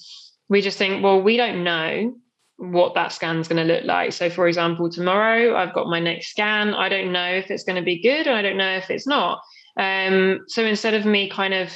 [0.49, 2.15] we just think, well, we don't know
[2.57, 4.13] what that scan's going to look like.
[4.13, 6.73] So, for example, tomorrow I've got my next scan.
[6.73, 9.07] I don't know if it's going to be good, and I don't know if it's
[9.07, 9.41] not.
[9.77, 11.71] Um, so instead of me kind of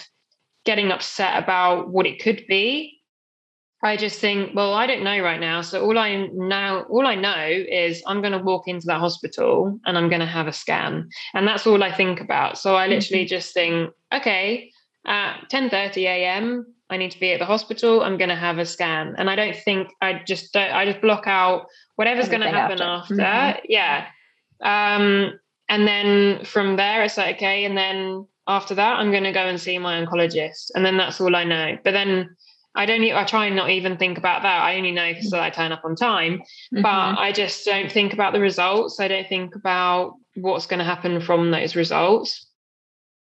[0.66, 2.99] getting upset about what it could be.
[3.82, 5.62] I just think, well, I don't know right now.
[5.62, 9.80] So all I know, all I know is I'm going to walk into that hospital
[9.86, 12.58] and I'm going to have a scan, and that's all I think about.
[12.58, 13.30] So I literally mm-hmm.
[13.30, 14.72] just think, okay,
[15.06, 16.76] at 10:30 a.m.
[16.90, 18.02] I need to be at the hospital.
[18.02, 20.72] I'm going to have a scan, and I don't think I just don't.
[20.72, 23.14] I just block out whatever's going to happen after.
[23.14, 23.14] after.
[23.14, 23.66] Mm-hmm.
[23.70, 24.08] Yeah,
[24.62, 29.32] um, and then from there it's like okay, and then after that I'm going to
[29.32, 31.78] go and see my oncologist, and then that's all I know.
[31.84, 32.36] But then
[32.80, 33.04] I don't.
[33.04, 34.64] I try and not even think about that.
[34.64, 36.40] I only know because I turn up on time,
[36.74, 36.82] mm-hmm.
[36.82, 39.02] but I just don't think about the results.
[39.02, 42.48] I don't think about what's going to happen from those results.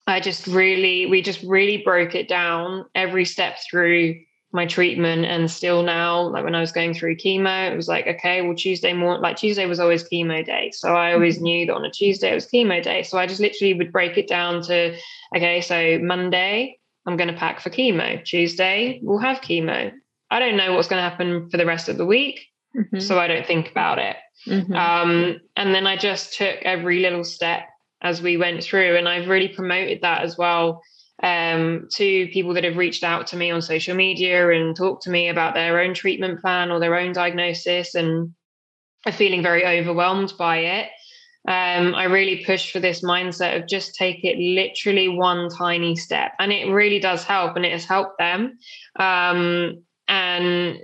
[0.08, 4.20] I just really, we just really broke it down every step through
[4.51, 8.08] my treatment and still now like when i was going through chemo it was like
[8.08, 11.43] okay well tuesday more like tuesday was always chemo day so i always mm-hmm.
[11.43, 14.18] knew that on a tuesday it was chemo day so i just literally would break
[14.18, 14.97] it down to
[15.36, 18.24] okay so monday I'm going to pack for chemo.
[18.24, 19.91] Tuesday, we'll have chemo.
[20.32, 22.41] I don't know what's going to happen for the rest of the week.
[22.76, 22.99] Mm-hmm.
[22.99, 24.18] So I don't think about it.
[24.47, 24.74] Mm-hmm.
[24.74, 27.64] Um, and then I just took every little step
[28.01, 28.97] as we went through.
[28.97, 30.82] And I've really promoted that as well
[31.24, 35.10] um, to people that have reached out to me on social media and talked to
[35.10, 38.34] me about their own treatment plan or their own diagnosis and
[39.06, 40.89] are feeling very overwhelmed by it
[41.48, 46.32] um, I really push for this mindset of just take it literally one tiny step.
[46.39, 48.58] And it really does help, and it has helped them.
[48.98, 50.80] Um, and,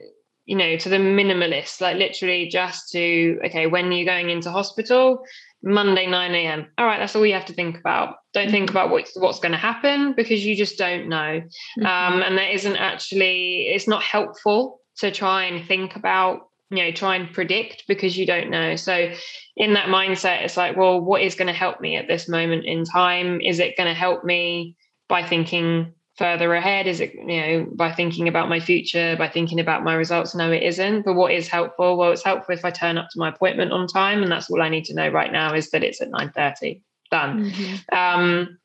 [0.45, 5.24] you know, to the minimalist, like literally just to, okay, when you're going into hospital,
[5.64, 6.68] Monday, 9 a.m.
[6.78, 8.16] All right, that's all you have to think about.
[8.34, 8.51] Don't mm-hmm.
[8.51, 11.41] think about what's, what's going to happen because you just don't know.
[11.80, 11.86] Mm-hmm.
[11.86, 16.41] Um, and that isn't actually, it's not helpful to try and think about
[16.72, 18.76] you know try and predict because you don't know.
[18.76, 19.13] So
[19.57, 22.65] in that mindset it's like well what is going to help me at this moment
[22.65, 23.41] in time?
[23.41, 24.76] Is it going to help me
[25.09, 26.88] by thinking further ahead?
[26.88, 30.34] Is it you know by thinking about my future by thinking about my results?
[30.34, 31.03] No it isn't.
[31.03, 31.97] But what is helpful?
[31.97, 34.61] Well it's helpful if i turn up to my appointment on time and that's all
[34.61, 37.51] i need to know right now is that it's at 9.30 done.
[37.51, 37.95] Mm-hmm.
[37.95, 38.57] um,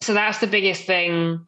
[0.00, 1.46] so that's the biggest thing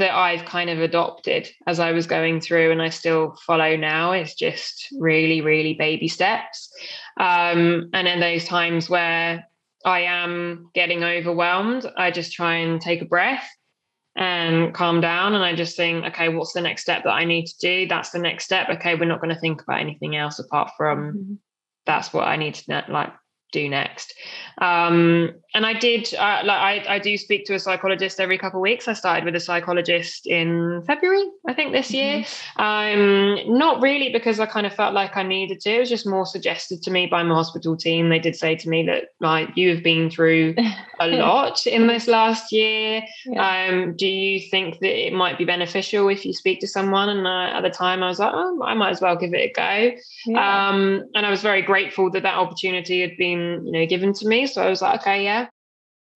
[0.00, 4.12] that I've kind of adopted as I was going through and I still follow now
[4.12, 6.72] is just really, really baby steps.
[7.18, 9.46] Um, and in those times where
[9.84, 13.46] I am getting overwhelmed, I just try and take a breath
[14.16, 15.34] and calm down.
[15.34, 17.86] And I just think, okay, what's the next step that I need to do?
[17.86, 18.70] That's the next step.
[18.70, 21.34] Okay, we're not going to think about anything else apart from mm-hmm.
[21.84, 23.12] that's what I need to like
[23.52, 24.14] do next.
[24.58, 28.60] Um, and I did, uh, like I, I do speak to a psychologist every couple
[28.60, 28.86] of weeks.
[28.88, 32.20] I started with a psychologist in February, I think, this year.
[32.58, 32.62] Mm-hmm.
[32.62, 35.70] Um, not really because I kind of felt like I needed to.
[35.70, 38.08] It was just more suggested to me by my hospital team.
[38.08, 40.54] They did say to me that, like, you have been through
[41.00, 43.02] a lot in this last year.
[43.26, 43.68] Yeah.
[43.70, 47.08] Um, do you think that it might be beneficial if you speak to someone?
[47.08, 49.50] And uh, at the time, I was like, oh, I might as well give it
[49.50, 49.96] a go.
[50.26, 50.68] Yeah.
[50.68, 54.26] Um, and I was very grateful that that opportunity had been, you know, given to
[54.26, 54.46] me.
[54.46, 55.48] So I was like, okay, yeah,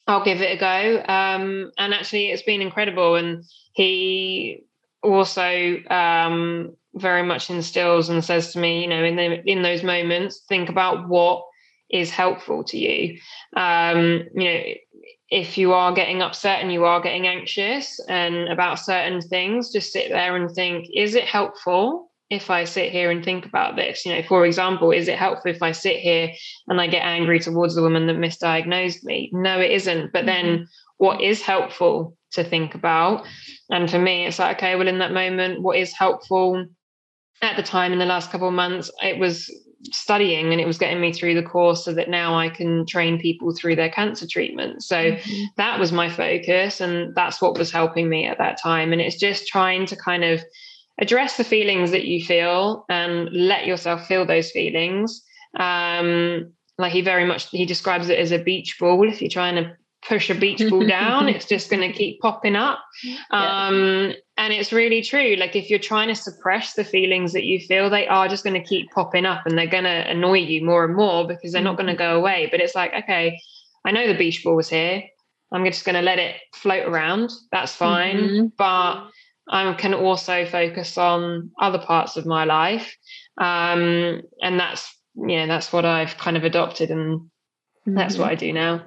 [0.06, 1.04] I'll give it a go.
[1.12, 3.16] Um, and actually, it's been incredible.
[3.16, 4.64] And he
[5.02, 9.82] also um, very much instills and says to me, you know, in the in those
[9.82, 11.44] moments, think about what
[11.90, 13.18] is helpful to you.
[13.56, 14.60] Um, you know,
[15.30, 19.92] if you are getting upset and you are getting anxious and about certain things, just
[19.92, 22.10] sit there and think, is it helpful?
[22.30, 24.04] If I sit here and think about this?
[24.04, 26.32] You know, for example, is it helpful if I sit here
[26.68, 29.30] and I get angry towards the woman that misdiagnosed me?
[29.32, 30.12] No, it isn't.
[30.12, 30.64] But then mm-hmm.
[30.98, 33.26] what is helpful to think about?
[33.70, 36.66] And for me, it's like, okay, well, in that moment, what is helpful
[37.42, 39.50] at the time in the last couple of months, it was
[39.92, 43.20] studying and it was getting me through the course so that now I can train
[43.20, 44.82] people through their cancer treatment.
[44.82, 45.44] So mm-hmm.
[45.56, 48.92] that was my focus and that's what was helping me at that time.
[48.92, 50.42] And it's just trying to kind of
[50.98, 55.22] address the feelings that you feel and let yourself feel those feelings.
[55.58, 59.08] Um, like he very much he describes it as a beach ball.
[59.08, 59.76] If you're trying to
[60.06, 62.80] push a beach ball down, it's just going to keep popping up.
[63.30, 64.12] Um, yeah.
[64.36, 65.36] And it's really true.
[65.36, 68.60] Like if you're trying to suppress the feelings that you feel, they are just going
[68.60, 71.62] to keep popping up and they're going to annoy you more and more because they're
[71.62, 72.12] not going to mm-hmm.
[72.12, 72.48] go away.
[72.50, 73.40] But it's like, okay,
[73.84, 75.04] I know the beach ball was here.
[75.52, 77.30] I'm just going to let it float around.
[77.52, 78.16] That's fine.
[78.16, 78.46] Mm-hmm.
[78.58, 79.08] But
[79.48, 82.96] I can also focus on other parts of my life.
[83.38, 87.94] Um, and that's, you know, that's what I've kind of adopted and mm-hmm.
[87.94, 88.32] that's what mm-hmm.
[88.32, 88.84] I do now.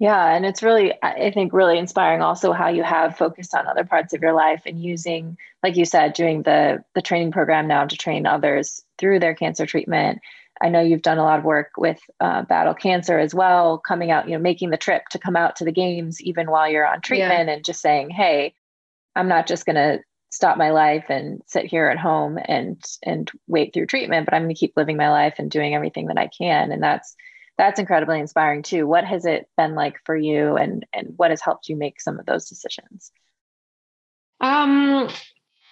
[0.00, 3.84] Yeah, and it's really, I think, really inspiring also how you have focused on other
[3.84, 7.84] parts of your life and using, like you said, doing the the training program now
[7.84, 10.20] to train others through their cancer treatment.
[10.62, 14.10] I know you've done a lot of work with uh, battle cancer as well, coming
[14.10, 16.86] out, you know, making the trip to come out to the games even while you're
[16.86, 17.54] on treatment yeah.
[17.56, 18.54] and just saying, hey,
[19.16, 20.00] I'm not just going to
[20.32, 24.42] stop my life and sit here at home and and wait through treatment but i'm
[24.42, 26.70] going to keep living my life and doing everything that i can.
[26.70, 27.16] And that's
[27.58, 28.86] that's incredibly inspiring too.
[28.86, 32.18] What has it been like for you and and what has helped you make some
[32.18, 33.12] of those decisions?
[34.40, 35.08] Um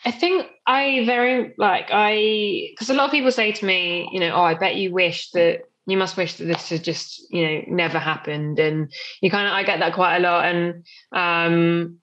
[0.04, 4.20] i think i very like i because a lot of people say to me you
[4.20, 7.44] know oh i bet you wish that you must wish that this had just you
[7.44, 8.58] know never happened.
[8.58, 10.44] And you kind of i get that quite a lot.
[10.44, 11.98] And um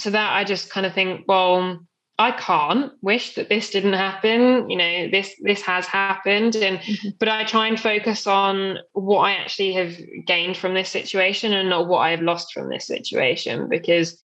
[0.00, 1.78] so that i just kind of think well
[2.20, 4.68] I can't wish that this didn't happen.
[4.68, 7.08] You know, this this has happened, and mm-hmm.
[7.18, 9.96] but I try and focus on what I actually have
[10.26, 14.22] gained from this situation and not what I have lost from this situation because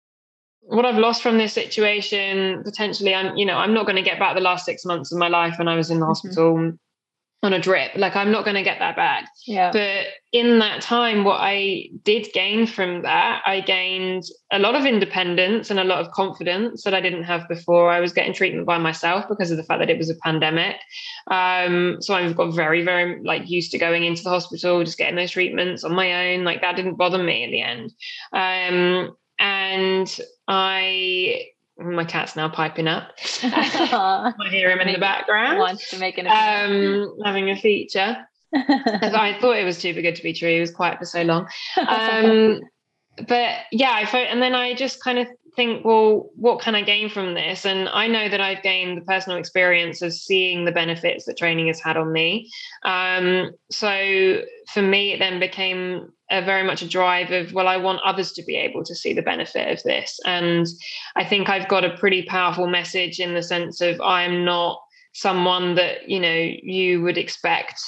[0.59, 4.19] what I've lost from this situation potentially I'm you know I'm not going to get
[4.19, 6.09] back the last 6 months of my life when I was in the mm-hmm.
[6.09, 6.73] hospital
[7.45, 7.91] on a drip.
[7.95, 9.29] Like I'm not going to get that back.
[9.45, 9.71] Yeah.
[9.71, 14.85] But in that time, what I did gain from that, I gained a lot of
[14.85, 17.89] independence and a lot of confidence that I didn't have before.
[17.89, 20.75] I was getting treatment by myself because of the fact that it was a pandemic.
[21.31, 25.15] Um, so I've got very, very like used to going into the hospital, just getting
[25.15, 26.43] those treatments on my own.
[26.43, 27.93] Like that didn't bother me in the end.
[28.33, 31.45] Um, and I
[31.77, 33.11] my cat's now piping up.
[33.43, 35.59] I hear him in the background.
[35.59, 38.17] Wants to make an um, having a feature.
[38.55, 40.49] I thought it was too good to be true.
[40.49, 41.47] He was quiet for so long.
[41.87, 42.61] Um,
[43.27, 46.81] but yeah, I thought, and then I just kind of think, well, what can I
[46.81, 47.65] gain from this?
[47.65, 51.67] And I know that I've gained the personal experience of seeing the benefits that training
[51.67, 52.49] has had on me.
[52.83, 54.41] Um, so
[54.73, 58.31] for me, it then became a very much a drive of, well, I want others
[58.33, 60.19] to be able to see the benefit of this.
[60.25, 60.65] And
[61.15, 64.81] I think I've got a pretty powerful message in the sense of I'm not
[65.13, 67.81] someone that, you know, you would expect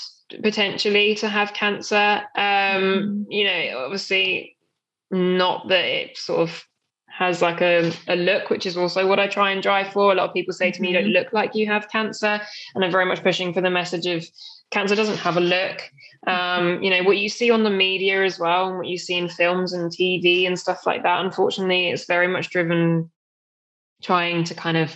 [0.44, 2.22] potentially to have cancer.
[2.36, 3.32] Um, mm-hmm.
[3.32, 4.56] You know, obviously,
[5.10, 6.64] not that it sort of
[7.18, 10.12] has like a, a look, which is also what I try and drive for.
[10.12, 11.14] A lot of people say to me, you don't mm-hmm.
[11.14, 12.40] look like you have cancer.
[12.76, 14.24] And I'm very much pushing for the message of
[14.72, 15.82] cancer doesn't have a look.
[16.26, 19.18] Um, you know, what you see on the media as well, and what you see
[19.18, 23.10] in films and TV and stuff like that, unfortunately, it's very much driven
[24.02, 24.94] trying to kind of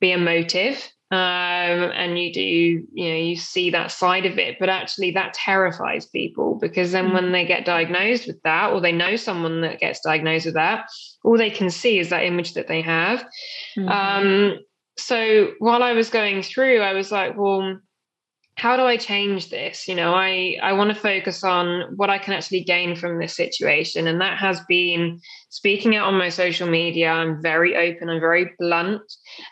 [0.00, 4.68] be emotive um, and you do you know you see that side of it but
[4.68, 7.32] actually that terrifies people because then when mm.
[7.32, 10.88] they get diagnosed with that or they know someone that gets diagnosed with that
[11.24, 13.26] all they can see is that image that they have
[13.76, 13.88] mm-hmm.
[13.88, 14.58] um,
[14.96, 17.76] so while i was going through i was like well
[18.60, 19.88] how do I change this?
[19.88, 23.34] You know, I I want to focus on what I can actually gain from this
[23.34, 27.10] situation, and that has been speaking out on my social media.
[27.10, 29.02] I'm very open, I'm very blunt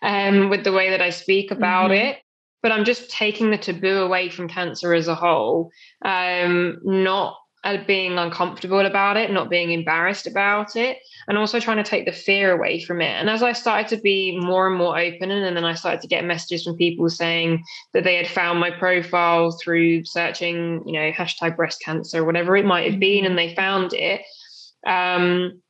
[0.02, 2.10] um, with the way that I speak about mm-hmm.
[2.10, 2.18] it.
[2.62, 5.70] But I'm just taking the taboo away from cancer as a whole,
[6.04, 7.36] um, not
[7.86, 12.12] being uncomfortable about it, not being embarrassed about it, and also trying to take the
[12.12, 13.10] fear away from it.
[13.10, 16.08] And as I started to be more and more open, and then I started to
[16.08, 21.10] get messages from people saying that they had found my profile through searching, you know,
[21.10, 23.48] hashtag breast cancer, whatever it might have been, and mm-hmm.
[23.48, 24.22] they found it.
[24.86, 25.60] Um,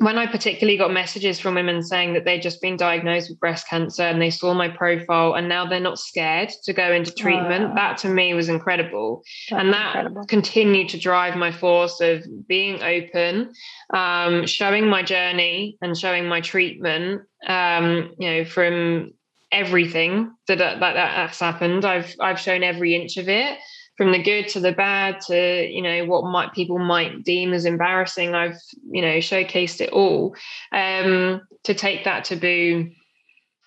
[0.00, 3.68] when I particularly got messages from women saying that they'd just been diagnosed with breast
[3.68, 7.74] cancer and they saw my profile and now they're not scared to go into treatment,
[7.74, 9.22] that to me was incredible.
[9.50, 10.24] That's and that incredible.
[10.24, 13.52] continued to drive my force of being open,
[13.92, 19.12] um, showing my journey and showing my treatment, um, you know, from
[19.52, 21.84] everything that, that, that that's happened.
[21.84, 23.58] I've I've shown every inch of it
[24.00, 27.66] from the good to the bad to you know what might people might deem as
[27.66, 28.56] embarrassing i've
[28.90, 30.34] you know showcased it all
[30.72, 32.90] um, to take that taboo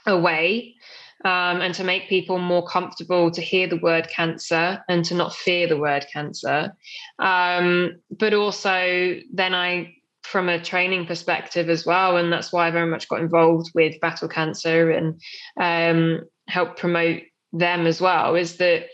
[0.08, 0.74] away
[1.24, 5.34] um, and to make people more comfortable to hear the word cancer and to not
[5.36, 6.76] fear the word cancer.
[7.20, 12.72] Um, but also then i from a training perspective as well and that's why i
[12.72, 15.22] very much got involved with battle cancer and
[15.58, 17.22] um, help promote
[17.52, 18.88] them as well is that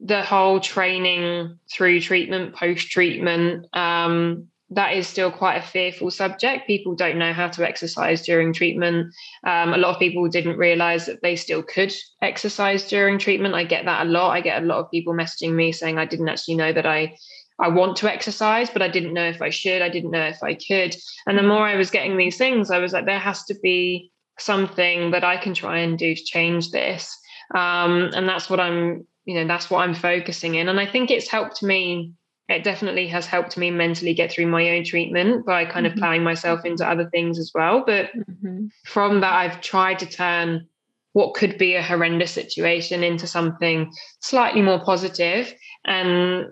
[0.00, 6.66] the whole training through treatment, post treatment, um, that is still quite a fearful subject.
[6.66, 9.14] People don't know how to exercise during treatment.
[9.46, 13.54] Um, a lot of people didn't realize that they still could exercise during treatment.
[13.54, 14.30] I get that a lot.
[14.30, 17.16] I get a lot of people messaging me saying, I didn't actually know that I.
[17.60, 19.82] I want to exercise, but I didn't know if I should.
[19.82, 20.94] I didn't know if I could.
[21.26, 24.12] And the more I was getting these things, I was like, there has to be
[24.38, 27.18] something that I can try and do to change this.
[27.56, 31.10] Um, and that's what I'm you know that's what i'm focusing in and i think
[31.10, 32.10] it's helped me
[32.48, 35.92] it definitely has helped me mentally get through my own treatment by kind mm-hmm.
[35.92, 38.66] of plowing myself into other things as well but mm-hmm.
[38.86, 40.66] from that i've tried to turn
[41.12, 45.54] what could be a horrendous situation into something slightly more positive
[45.84, 46.46] and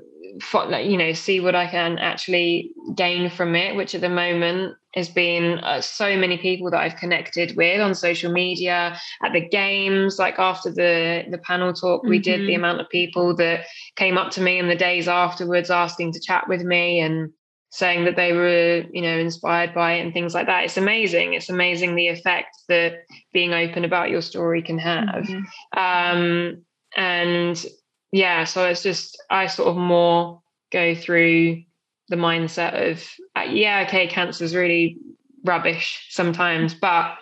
[0.82, 5.08] you know see what i can actually gain from it which at the moment has
[5.08, 10.18] been uh, so many people that i've connected with on social media at the games
[10.18, 12.10] like after the the panel talk mm-hmm.
[12.10, 12.56] we did the mm-hmm.
[12.56, 16.48] amount of people that came up to me in the days afterwards asking to chat
[16.48, 17.30] with me and
[17.70, 21.34] saying that they were you know inspired by it and things like that it's amazing
[21.34, 25.78] it's amazing the effect that being open about your story can have mm-hmm.
[25.78, 26.62] um
[26.96, 27.66] and
[28.12, 30.42] yeah, so it's just I sort of more
[30.72, 31.62] go through
[32.08, 33.04] the mindset of
[33.36, 34.98] uh, yeah, okay, cancer's really
[35.44, 37.16] rubbish sometimes, but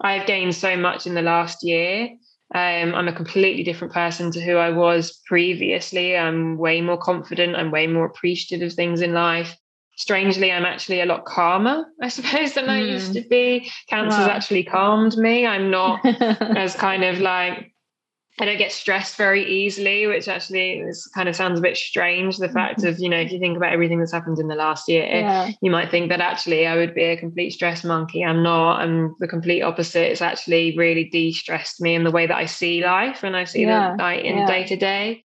[0.00, 2.10] I've gained so much in the last year.
[2.54, 6.16] Um, I'm a completely different person to who I was previously.
[6.16, 7.56] I'm way more confident.
[7.56, 9.56] I'm way more appreciative of things in life.
[9.96, 12.70] Strangely, I'm actually a lot calmer, I suppose, than mm.
[12.70, 13.70] I used to be.
[13.88, 14.30] Cancer's wow.
[14.30, 15.46] actually calmed me.
[15.46, 17.72] I'm not as kind of like
[18.40, 22.36] I don't get stressed very easily, which actually is kind of sounds a bit strange.
[22.36, 22.88] The fact mm-hmm.
[22.88, 25.50] of, you know, if you think about everything that's happened in the last year, yeah.
[25.60, 28.24] you might think that actually I would be a complete stress monkey.
[28.24, 28.80] I'm not.
[28.80, 30.10] I'm the complete opposite.
[30.10, 33.62] It's actually really de-stressed me in the way that I see life and I see
[33.62, 33.96] yeah.
[33.96, 35.24] that like, in day to day.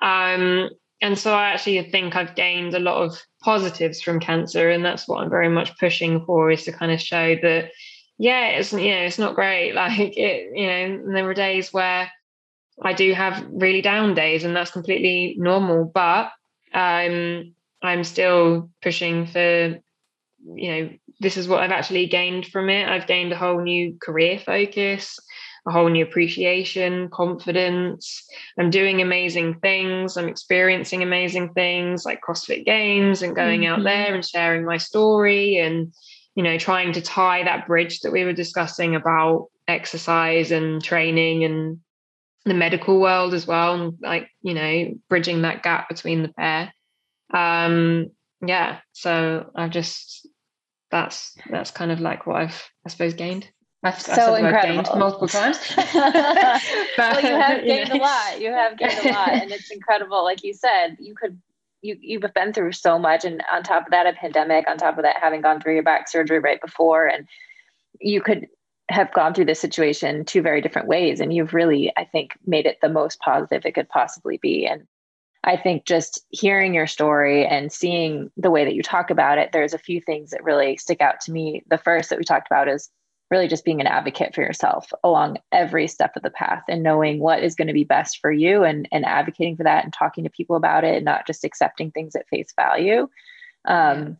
[0.00, 4.84] Um, and so I actually think I've gained a lot of positives from cancer, and
[4.84, 7.72] that's what I'm very much pushing for is to kind of show that,
[8.18, 9.74] yeah, it's you know, it's not great.
[9.74, 12.08] Like it, you know, there were days where
[12.84, 15.84] I do have really down days, and that's completely normal.
[15.84, 16.30] But
[16.74, 19.78] um, I'm still pushing for,
[20.54, 22.88] you know, this is what I've actually gained from it.
[22.88, 25.18] I've gained a whole new career focus,
[25.66, 28.26] a whole new appreciation, confidence.
[28.58, 30.16] I'm doing amazing things.
[30.16, 33.80] I'm experiencing amazing things like CrossFit Games and going mm-hmm.
[33.80, 35.92] out there and sharing my story and,
[36.34, 41.44] you know, trying to tie that bridge that we were discussing about exercise and training
[41.44, 41.78] and
[42.44, 46.72] the medical world as well and like you know bridging that gap between the pair.
[47.32, 48.08] Um
[48.44, 50.26] yeah so i've just
[50.90, 53.48] that's that's kind of like what i've i suppose gained.
[53.84, 54.96] I've, so incredible.
[54.96, 55.58] multiple times.
[55.74, 55.94] But,
[56.98, 58.00] well you have gained you know.
[58.00, 58.40] a lot.
[58.40, 60.22] You have gained a lot and it's incredible.
[60.22, 61.40] Like you said you could
[61.80, 64.98] you you've been through so much and on top of that a pandemic on top
[64.98, 67.26] of that having gone through your back surgery right before and
[68.00, 68.46] you could
[68.92, 72.66] have gone through this situation two very different ways and you've really i think made
[72.66, 74.66] it the most positive it could possibly be.
[74.66, 74.86] And
[75.44, 79.50] i think just hearing your story and seeing the way that you talk about it
[79.52, 81.62] there's a few things that really stick out to me.
[81.68, 82.90] The first that we talked about is
[83.32, 87.18] really just being an advocate for yourself along every step of the path and knowing
[87.18, 90.24] what is going to be best for you and, and advocating for that and talking
[90.24, 93.08] to people about it and not just accepting things at face value.
[93.64, 94.18] Um,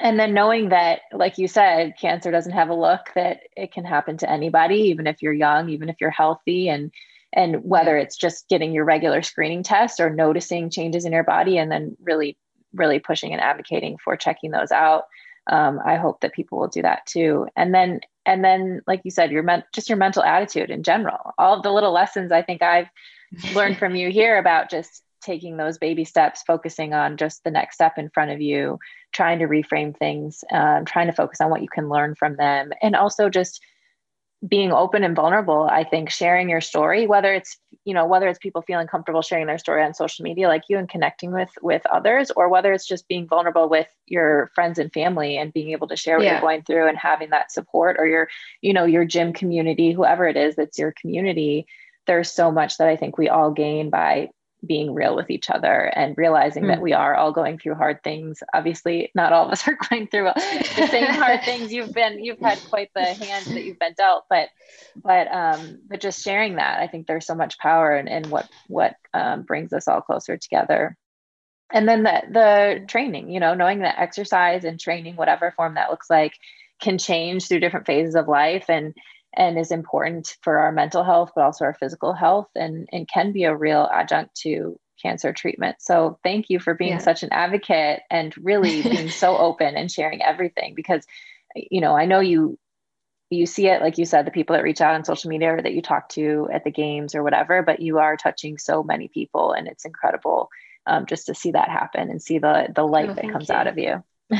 [0.00, 3.84] and then knowing that like you said cancer doesn't have a look that it can
[3.84, 6.90] happen to anybody even if you're young even if you're healthy and
[7.32, 11.58] and whether it's just getting your regular screening test or noticing changes in your body
[11.58, 12.36] and then really
[12.72, 15.04] really pushing and advocating for checking those out
[15.50, 17.46] um, i hope that people will do that too.
[17.56, 21.34] And then and then like you said your men- just your mental attitude in general.
[21.36, 22.88] All of the little lessons i think i've
[23.54, 27.74] learned from you here about just taking those baby steps, focusing on just the next
[27.76, 28.78] step in front of you,
[29.12, 32.70] trying to reframe things, um, trying to focus on what you can learn from them,
[32.82, 33.60] and also just
[34.46, 38.38] being open and vulnerable i think sharing your story whether it's you know whether it's
[38.38, 41.84] people feeling comfortable sharing their story on social media like you and connecting with with
[41.86, 45.86] others or whether it's just being vulnerable with your friends and family and being able
[45.86, 46.32] to share what yeah.
[46.32, 48.28] you're going through and having that support or your
[48.60, 51.64] you know your gym community whoever it is that's your community
[52.06, 54.28] there's so much that i think we all gain by
[54.66, 56.68] being real with each other and realizing mm.
[56.68, 56.84] that hmm.
[56.84, 58.42] we are all going through hard things.
[58.52, 61.72] Obviously, not all of us are going through the same hard things.
[61.72, 64.48] You've been, you've had quite the hand that you've been dealt, but,
[64.96, 68.48] but, um, but just sharing that, I think there's so much power in, in what,
[68.68, 70.96] what, um, brings us all closer together.
[71.72, 75.90] And then the, the training, you know, knowing that exercise and training, whatever form that
[75.90, 76.34] looks like,
[76.80, 78.94] can change through different phases of life and
[79.36, 83.32] and is important for our mental health, but also our physical health, and, and can
[83.32, 85.76] be a real adjunct to cancer treatment.
[85.80, 86.98] So thank you for being yeah.
[86.98, 91.04] such an advocate and really being so open and sharing everything because
[91.54, 92.58] you know, I know you
[93.30, 95.62] you see it like you said the people that reach out on social media or
[95.62, 99.08] that you talk to at the games or whatever, but you are touching so many
[99.08, 100.48] people and it's incredible
[100.86, 103.54] um, just to see that happen and see the the light oh, that comes you.
[103.54, 104.02] out of you.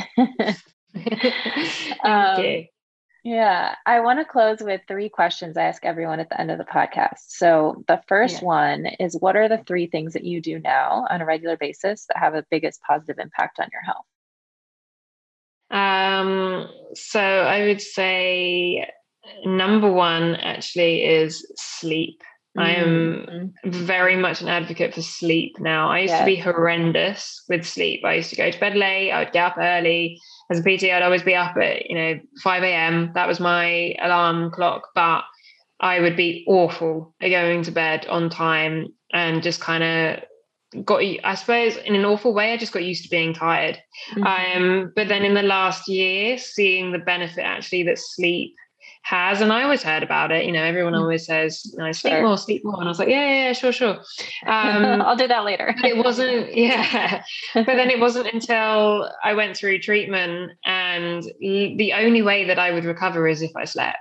[2.04, 2.66] um,
[3.24, 6.58] yeah, I want to close with three questions I ask everyone at the end of
[6.58, 7.20] the podcast.
[7.28, 8.46] So, the first yeah.
[8.46, 12.04] one is What are the three things that you do now on a regular basis
[12.08, 14.04] that have a biggest positive impact on your health?
[15.70, 18.90] Um, so, I would say
[19.46, 22.20] number one actually is sleep.
[22.56, 23.26] I am
[23.64, 23.70] mm-hmm.
[23.70, 25.90] very much an advocate for sleep now.
[25.90, 26.20] I used yeah.
[26.20, 28.04] to be horrendous with sleep.
[28.04, 30.20] I used to go to bed late, I would get up early.
[30.50, 33.12] As a PT, I'd always be up at, you know, 5 a.m.
[33.14, 34.88] That was my alarm clock.
[34.94, 35.24] But
[35.80, 40.24] I would be awful at going to bed on time and just kind of
[40.84, 43.78] got I suppose in an awful way I just got used to being tired.
[44.14, 44.62] Mm-hmm.
[44.62, 48.54] Um, but then in the last year, seeing the benefit actually that sleep
[49.04, 50.46] has, and I always heard about it.
[50.46, 51.00] You know, everyone mm.
[51.00, 52.22] always says, know, sleep sure.
[52.22, 52.76] more, sleep more.
[52.76, 53.96] And I was like, yeah, yeah, yeah sure, sure.
[54.46, 55.74] Um, I'll do that later.
[55.84, 57.22] it wasn't, yeah.
[57.54, 62.72] but then it wasn't until I went through treatment and the only way that I
[62.72, 63.98] would recover is if I slept.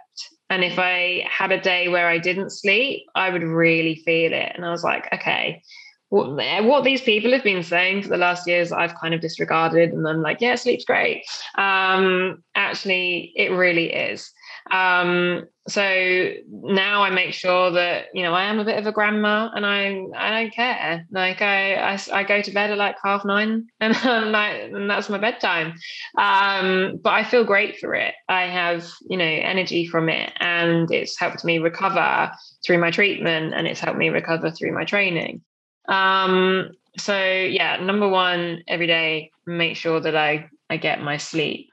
[0.50, 4.54] And if I had a day where I didn't sleep, I would really feel it.
[4.56, 5.62] And I was like, okay,
[6.10, 9.92] what, what these people have been saying for the last years, I've kind of disregarded.
[9.92, 11.26] And I'm like, yeah, sleep's great.
[11.58, 14.32] Um, actually, it really is.
[14.72, 18.92] Um, so now I make sure that you know I am a bit of a
[18.92, 21.06] grandma, and I I don't care.
[21.12, 23.94] Like I I, I go to bed at like half nine, and
[24.32, 25.74] like, and that's my bedtime.
[26.18, 28.14] Um, but I feel great for it.
[28.28, 32.32] I have you know energy from it, and it's helped me recover
[32.66, 35.42] through my treatment, and it's helped me recover through my training.
[35.88, 41.70] Um, so yeah, number one, every day, make sure that I I get my sleep.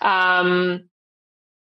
[0.00, 0.88] Um,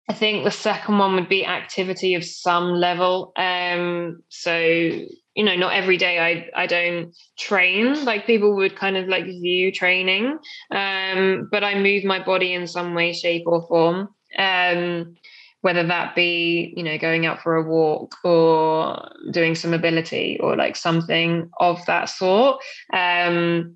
[0.09, 3.33] I think the second one would be activity of some level.
[3.35, 8.97] Um, so you know, not every day I I don't train like people would kind
[8.97, 10.37] of like view training,
[10.71, 14.09] um, but I move my body in some way, shape, or form.
[14.37, 15.15] Um,
[15.61, 20.55] whether that be you know going out for a walk or doing some ability or
[20.55, 22.61] like something of that sort.
[22.93, 23.75] Um,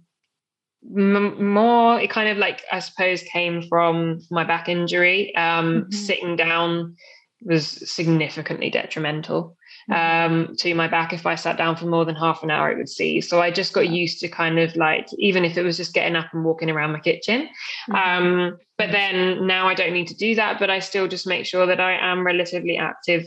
[0.86, 5.92] m- more it kind of like i suppose came from my back injury um, mm-hmm.
[5.92, 6.96] sitting down
[7.44, 9.58] was significantly detrimental
[9.90, 10.50] mm-hmm.
[10.50, 12.78] um, to my back if i sat down for more than half an hour it
[12.78, 15.78] would see so i just got used to kind of like even if it was
[15.78, 17.48] just getting up and walking around my kitchen
[17.90, 17.96] mm-hmm.
[17.96, 21.46] um, but then now i don't need to do that but i still just make
[21.46, 23.26] sure that i am relatively active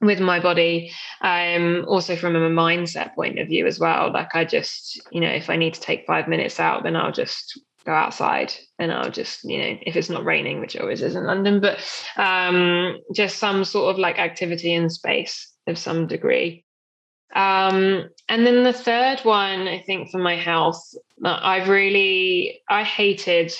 [0.00, 0.92] with my body
[1.22, 5.30] um also from a mindset point of view as well like i just you know
[5.30, 9.10] if i need to take five minutes out then i'll just go outside and i'll
[9.10, 11.78] just you know if it's not raining which always is in london but
[12.16, 16.64] um just some sort of like activity in space of some degree
[17.34, 20.82] um and then the third one i think for my health
[21.24, 23.52] i've really i hated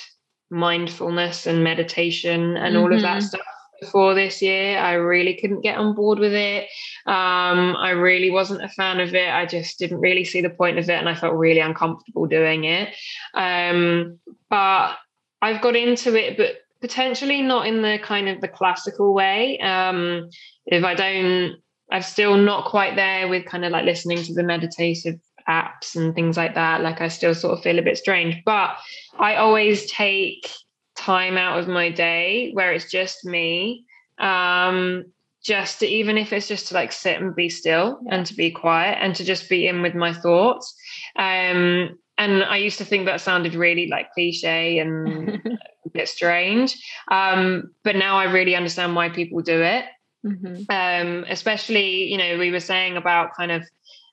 [0.50, 2.84] mindfulness and meditation and mm-hmm.
[2.84, 3.26] all of that mm-hmm.
[3.26, 3.46] stuff
[3.80, 4.78] before this year.
[4.78, 6.64] I really couldn't get on board with it.
[7.06, 9.28] Um, I really wasn't a fan of it.
[9.28, 12.64] I just didn't really see the point of it, and I felt really uncomfortable doing
[12.64, 12.94] it.
[13.34, 14.18] Um,
[14.50, 14.96] but
[15.42, 19.58] I've got into it, but potentially not in the kind of the classical way.
[19.60, 20.28] Um,
[20.66, 21.56] if I don't,
[21.90, 26.14] I'm still not quite there with kind of like listening to the meditative apps and
[26.14, 26.80] things like that.
[26.82, 28.76] Like I still sort of feel a bit strange, but
[29.18, 30.50] I always take
[30.96, 33.84] time out of my day where it's just me
[34.18, 35.04] um
[35.44, 38.50] just to, even if it's just to like sit and be still and to be
[38.50, 40.74] quiet and to just be in with my thoughts
[41.16, 45.28] um and i used to think that sounded really like cliche and
[45.86, 46.76] a bit strange
[47.10, 49.84] um but now i really understand why people do it
[50.24, 50.62] mm-hmm.
[50.70, 53.62] um especially you know we were saying about kind of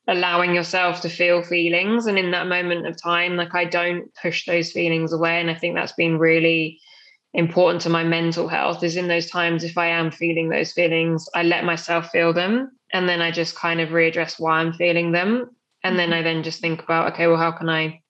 [0.07, 2.05] allowing yourself to feel feelings.
[2.07, 5.39] And in that moment of time like i don't push those feelings away.
[5.39, 6.79] And i think that's been really
[7.33, 11.27] important to my mental health is in those times if i am feeling those feelings
[11.33, 12.71] i let myself feel them.
[12.91, 15.49] And then i just kind of readdress why i'm feeling them.
[15.83, 16.19] And then mm-hmm.
[16.19, 18.01] i then just think about okay well how can i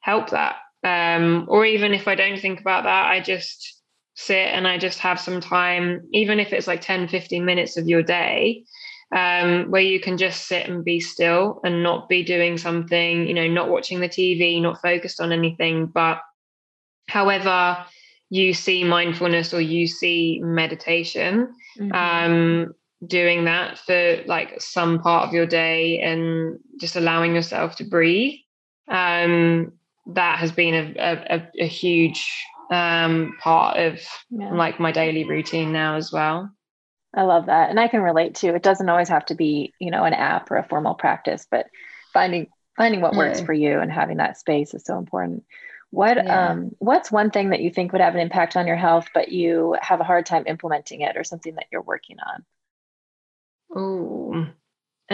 [0.00, 0.56] help that?
[0.84, 3.80] Um, or even if i don't think about that i just
[4.14, 7.86] sit and i just have some time even if it's like 10 15 minutes of
[7.86, 8.64] your day
[9.12, 13.34] um, where you can just sit and be still and not be doing something, you
[13.34, 15.86] know, not watching the TV, not focused on anything.
[15.86, 16.20] But
[17.08, 17.84] however
[18.30, 21.92] you see mindfulness or you see meditation, mm-hmm.
[21.92, 22.74] um,
[23.06, 28.38] doing that for like some part of your day and just allowing yourself to breathe,
[28.88, 29.72] um,
[30.06, 32.26] that has been a, a, a huge
[32.72, 34.54] um, part of yeah.
[34.54, 36.50] like my daily routine now as well.
[37.14, 37.70] I love that.
[37.70, 40.50] And I can relate to it doesn't always have to be, you know, an app
[40.50, 41.66] or a formal practice, but
[42.12, 45.44] finding finding what works for you and having that space is so important.
[45.90, 46.50] What yeah.
[46.50, 49.30] um what's one thing that you think would have an impact on your health but
[49.30, 52.44] you have a hard time implementing it or something that you're working on?
[53.74, 54.46] Oh.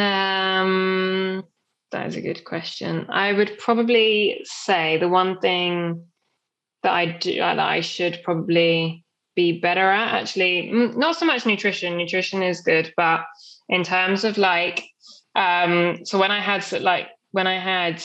[0.00, 1.44] Um
[1.90, 3.06] that is a good question.
[3.08, 6.04] I would probably say the one thing
[6.84, 9.04] that I do that I should probably
[9.42, 10.54] be better at actually
[11.04, 13.20] not so much nutrition nutrition is good but
[13.68, 14.76] in terms of like
[15.38, 18.02] Um, so when I had like when I had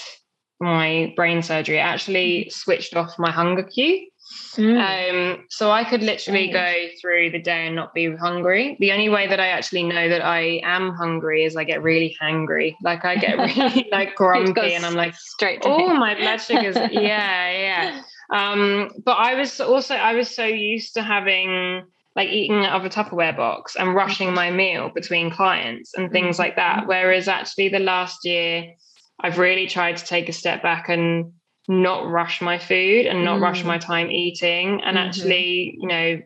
[0.60, 2.50] my brain surgery, it actually mm-hmm.
[2.52, 4.08] switched off my hunger cue.
[4.56, 4.78] Mm.
[4.80, 8.78] Um, so I could literally go through the day and not be hungry.
[8.80, 12.16] The only way that I actually know that I am hungry is I get really
[12.22, 12.76] hangry.
[12.82, 16.78] Like I get really like grumpy and I'm like straight to oh my blood sugars.
[16.92, 18.02] yeah, yeah.
[18.30, 21.84] Um, but I was also I was so used to having
[22.16, 26.38] like eating out of a Tupperware box and rushing my meal between clients and things
[26.38, 26.80] like that.
[26.80, 26.88] Mm-hmm.
[26.88, 28.74] Whereas actually the last year
[29.20, 31.34] I've really tried to take a step back and
[31.68, 33.44] not rush my food and not mm.
[33.44, 35.08] rush my time eating and mm-hmm.
[35.08, 36.20] actually you know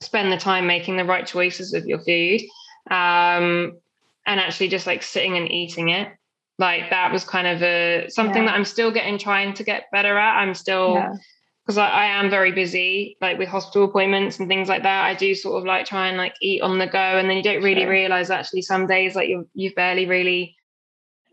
[0.00, 2.40] spend the time making the right choices with your food
[2.90, 3.72] um
[4.24, 6.08] and actually just like sitting and eating it
[6.62, 8.50] like that was kind of a something yeah.
[8.50, 10.94] that i'm still getting trying to get better at i'm still
[11.66, 11.84] because yeah.
[11.84, 15.34] I, I, am very busy like with hospital appointments and things like that i do
[15.34, 17.82] sort of like try and like eat on the go and then you don't really
[17.82, 17.90] sure.
[17.90, 20.56] realize actually some days like you you've barely really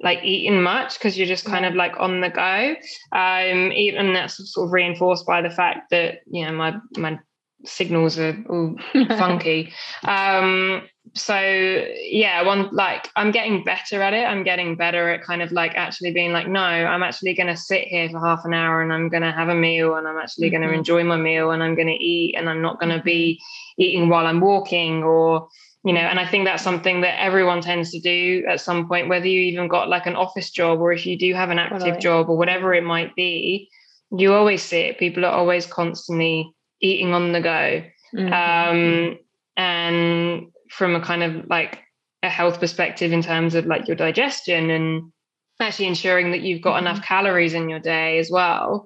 [0.01, 2.75] like eating much because you're just kind of like on the go.
[3.11, 7.19] Um, even that's sort of reinforced by the fact that you know my my
[7.65, 8.75] signals are all
[9.09, 9.73] funky.
[10.05, 10.83] Um,
[11.15, 14.25] so yeah, one like I'm getting better at it.
[14.25, 17.57] I'm getting better at kind of like actually being like, no, I'm actually going to
[17.57, 20.17] sit here for half an hour and I'm going to have a meal and I'm
[20.17, 20.61] actually mm-hmm.
[20.61, 23.03] going to enjoy my meal and I'm going to eat and I'm not going to
[23.03, 23.81] be mm-hmm.
[23.81, 25.47] eating while I'm walking or
[25.83, 29.07] you know and i think that's something that everyone tends to do at some point
[29.07, 31.79] whether you even got like an office job or if you do have an active
[31.79, 32.01] totally.
[32.01, 33.69] job or whatever it might be
[34.11, 38.33] you always see it people are always constantly eating on the go mm-hmm.
[38.33, 39.17] um,
[39.55, 41.79] and from a kind of like
[42.23, 45.11] a health perspective in terms of like your digestion and
[45.59, 46.87] actually ensuring that you've got mm-hmm.
[46.87, 48.85] enough calories in your day as well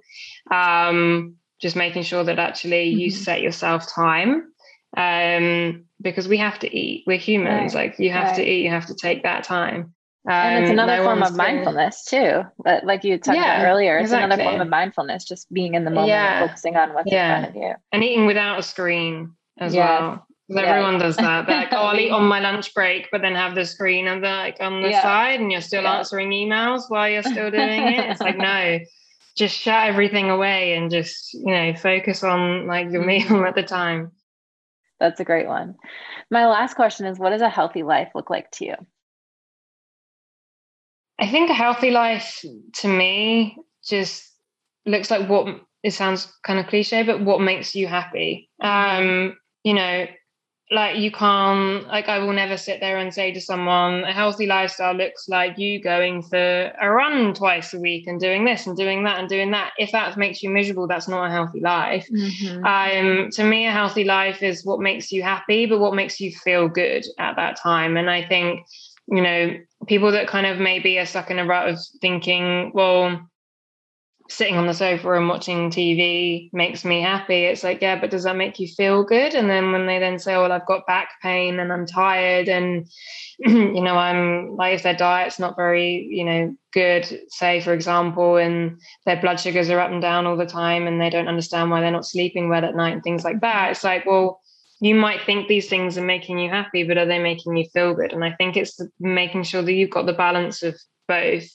[0.52, 3.00] um, just making sure that actually mm-hmm.
[3.00, 4.54] you set yourself time
[4.96, 7.04] um, because we have to eat.
[7.08, 7.74] We're humans.
[7.74, 7.90] Right.
[7.90, 8.36] Like you have right.
[8.36, 8.64] to eat.
[8.64, 9.94] You have to take that time.
[10.26, 12.44] Um, and it's um, another no form of mindfulness too.
[12.64, 14.26] But like you talked yeah, about earlier, it's exactly.
[14.26, 16.42] another form of mindfulness, just being in the moment yeah.
[16.42, 17.38] and focusing on what's yeah.
[17.38, 17.74] in front of you.
[17.92, 19.88] And eating without a screen as yes.
[19.88, 20.28] well.
[20.56, 21.48] Everyone does that.
[21.48, 24.22] They're like, oh, I'll eat on my lunch break, but then have the screen on
[24.22, 28.10] the like on the side, and you're still answering emails while you're still doing it.
[28.10, 28.80] It's like no,
[29.36, 33.34] just shut everything away and just you know focus on like your mm-hmm.
[33.34, 34.12] meal at the time.
[35.00, 35.76] That's a great one.
[36.30, 38.76] My last question is what does a healthy life look like to you?
[41.20, 42.44] I think a healthy life
[42.76, 44.30] to me just
[44.86, 45.48] looks like what
[45.84, 48.50] it sounds kind of cliche, but what makes you happy.
[48.62, 50.06] Um, you know,
[50.74, 54.46] like you can't like i will never sit there and say to someone a healthy
[54.46, 58.76] lifestyle looks like you going for a run twice a week and doing this and
[58.76, 59.72] doing that and doing that.
[59.78, 62.08] If that makes you miserable that's not a healthy life.
[62.12, 62.66] Mm-hmm.
[62.66, 66.32] um to me a healthy life is what makes you happy but what makes you
[66.32, 67.98] feel good at that time.
[67.98, 68.66] And i think
[69.08, 69.56] you know
[69.88, 73.20] people that kind of maybe are stuck in a rut of thinking well
[74.30, 77.46] sitting on the sofa and watching TV makes me happy.
[77.46, 79.34] It's like, yeah, but does that make you feel good?
[79.36, 82.88] And then when they then say, well, I've got back pain and I'm tired and,
[83.40, 88.38] you know, I'm like, if their diet's not very, you know, good, say, for example,
[88.38, 91.70] and their blood sugars are up and down all the time and they don't understand
[91.70, 93.72] why they're not sleeping well at night and things like that.
[93.72, 94.40] It's like, well,
[94.80, 97.94] you might think these things are making you happy, but are they making you feel
[97.94, 98.14] good?
[98.14, 100.76] And I think it's making sure that you've got the balance of
[101.08, 101.48] both.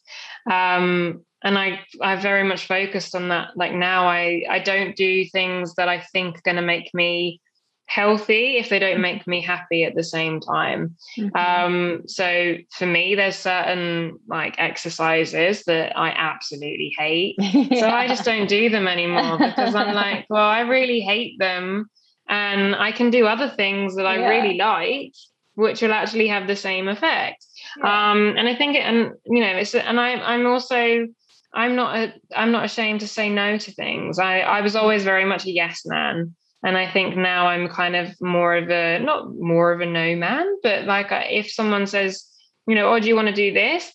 [0.51, 3.57] Um, and I I very much focused on that.
[3.57, 7.41] Like now I I don't do things that I think are going to make me
[7.89, 10.95] healthy if they don't make me happy at the same time.
[11.19, 11.37] Mm-hmm.
[11.37, 17.37] Um, so for me, there's certain like exercises that I absolutely hate.
[17.39, 17.81] yeah.
[17.81, 21.89] So I just don't do them anymore because I'm like, well, I really hate them.
[22.29, 24.29] And I can do other things that I yeah.
[24.29, 25.15] really like,
[25.55, 27.47] which will actually have the same effect.
[27.79, 28.11] Yeah.
[28.11, 31.07] Um, and I think, it, and you know, it's, and I, I'm also,
[31.53, 34.19] I'm not a, I'm not ashamed to say no to things.
[34.19, 37.97] I I was always very much a yes man, and I think now I'm kind
[37.97, 41.87] of more of a not more of a no man, but like uh, if someone
[41.87, 42.27] says,
[42.67, 43.91] you know, oh, do you want to do this?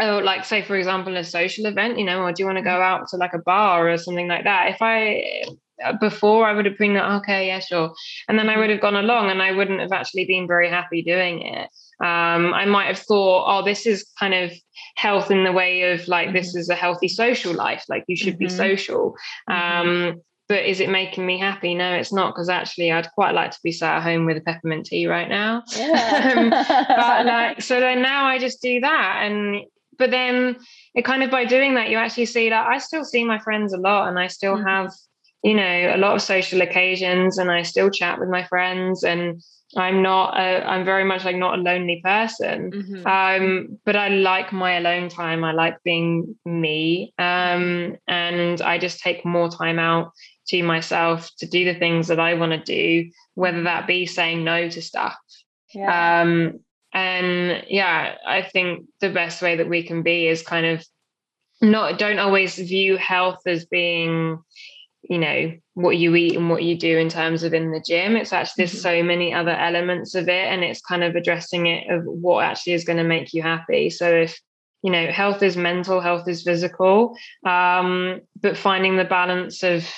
[0.00, 2.64] Oh, like say for example, a social event, you know, or do you want to
[2.64, 4.70] go out to like a bar or something like that?
[4.70, 5.42] If I
[5.84, 7.94] uh, before I would have been like, okay, yeah, sure,
[8.28, 11.02] and then I would have gone along, and I wouldn't have actually been very happy
[11.02, 11.68] doing it
[12.00, 14.52] um, I might have thought, oh, this is kind of
[14.96, 16.36] health in the way of like, mm-hmm.
[16.36, 18.44] this is a healthy social life, like you should mm-hmm.
[18.44, 19.14] be social.
[19.48, 19.88] Mm-hmm.
[19.88, 21.74] Um, but is it making me happy?
[21.74, 24.40] No, it's not, because actually I'd quite like to be sat at home with a
[24.40, 25.62] peppermint tea right now.
[25.76, 26.34] Yeah.
[26.36, 26.50] um,
[26.88, 29.22] but like, so then now I just do that.
[29.22, 29.62] And
[29.98, 30.56] but then
[30.94, 33.72] it kind of by doing that, you actually see that I still see my friends
[33.72, 34.66] a lot and I still mm-hmm.
[34.66, 34.92] have,
[35.42, 39.42] you know, a lot of social occasions and I still chat with my friends and
[39.74, 40.38] I'm not.
[40.38, 42.70] A, I'm very much like not a lonely person.
[42.70, 43.06] Mm-hmm.
[43.06, 45.42] Um, but I like my alone time.
[45.42, 47.12] I like being me.
[47.18, 50.12] Um, and I just take more time out
[50.48, 54.44] to myself to do the things that I want to do, whether that be saying
[54.44, 55.16] no to stuff.
[55.74, 56.22] Yeah.
[56.22, 56.60] Um,
[56.92, 60.86] and yeah, I think the best way that we can be is kind of
[61.60, 64.38] not don't always view health as being
[65.08, 68.16] you know what you eat and what you do in terms of in the gym
[68.16, 69.00] it's actually there's mm-hmm.
[69.00, 72.72] so many other elements of it and it's kind of addressing it of what actually
[72.72, 74.40] is going to make you happy so if
[74.82, 79.88] you know health is mental health is physical um, but finding the balance of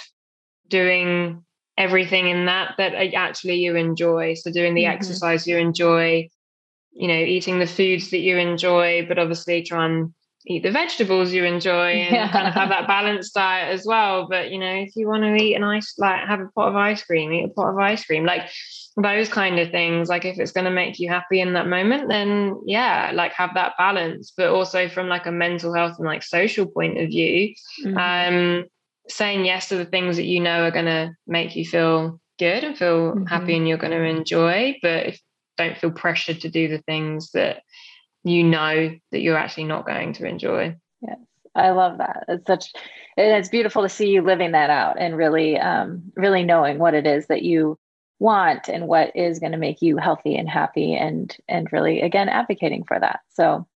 [0.69, 1.45] doing
[1.77, 4.93] everything in that that actually you enjoy so doing the mm-hmm.
[4.97, 6.29] exercise you enjoy
[6.93, 10.13] you know eating the foods that you enjoy but obviously try and
[10.47, 12.33] eat the vegetables you enjoy and yeah.
[12.33, 14.29] kind of have that balanced diet as well.
[14.29, 16.77] But you know, if you want to eat an ice, like have a pot of
[16.77, 18.49] ice cream, eat a pot of ice cream, like
[18.97, 20.09] those kind of things.
[20.09, 23.55] Like if it's going to make you happy in that moment, then yeah, like have
[23.55, 24.33] that balance.
[24.37, 27.55] But also from like a mental health and like social point of view,
[27.85, 27.97] mm-hmm.
[27.97, 28.65] um,
[29.09, 32.65] saying yes to the things that you know are going to make you feel good
[32.65, 33.25] and feel mm-hmm.
[33.25, 34.77] happy and you're going to enjoy.
[34.83, 35.21] But if
[35.59, 37.63] don't feel pressured to do the things that
[38.25, 40.77] you know that you're actually not going to enjoy.
[41.01, 41.19] Yes,
[41.55, 42.25] I love that.
[42.29, 42.73] It's such,
[43.17, 47.07] it's beautiful to see you living that out and really, um, really knowing what it
[47.07, 47.79] is that you
[48.19, 52.29] want and what is going to make you healthy and happy, and and really again
[52.29, 53.21] advocating for that.
[53.31, 53.67] So,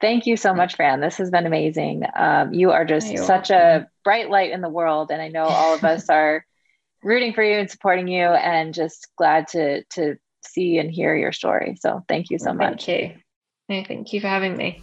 [0.00, 1.00] thank you so much, Fran.
[1.00, 2.04] This has been amazing.
[2.16, 3.82] Um, you are just You're such welcome.
[3.82, 6.44] a bright light in the world, and I know all of us are
[7.02, 10.16] rooting for you and supporting you, and just glad to to
[10.46, 11.76] see and hear your story.
[11.78, 12.86] So, thank you so well, much.
[12.86, 13.20] Thank you.
[13.68, 14.82] No, thank you for having me.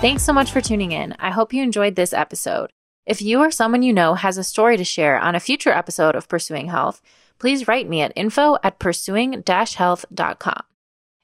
[0.00, 1.16] Thanks so much for tuning in.
[1.18, 2.70] I hope you enjoyed this episode.
[3.04, 6.14] If you or someone you know has a story to share on a future episode
[6.14, 7.00] of Pursuing Health,
[7.38, 10.62] please write me at info at pursuing-health.com.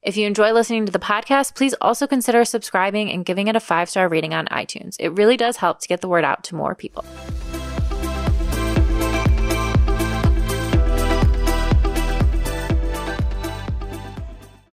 [0.03, 3.61] If you enjoy listening to the podcast, please also consider subscribing and giving it a
[3.61, 4.97] five star rating on iTunes.
[4.99, 7.05] It really does help to get the word out to more people.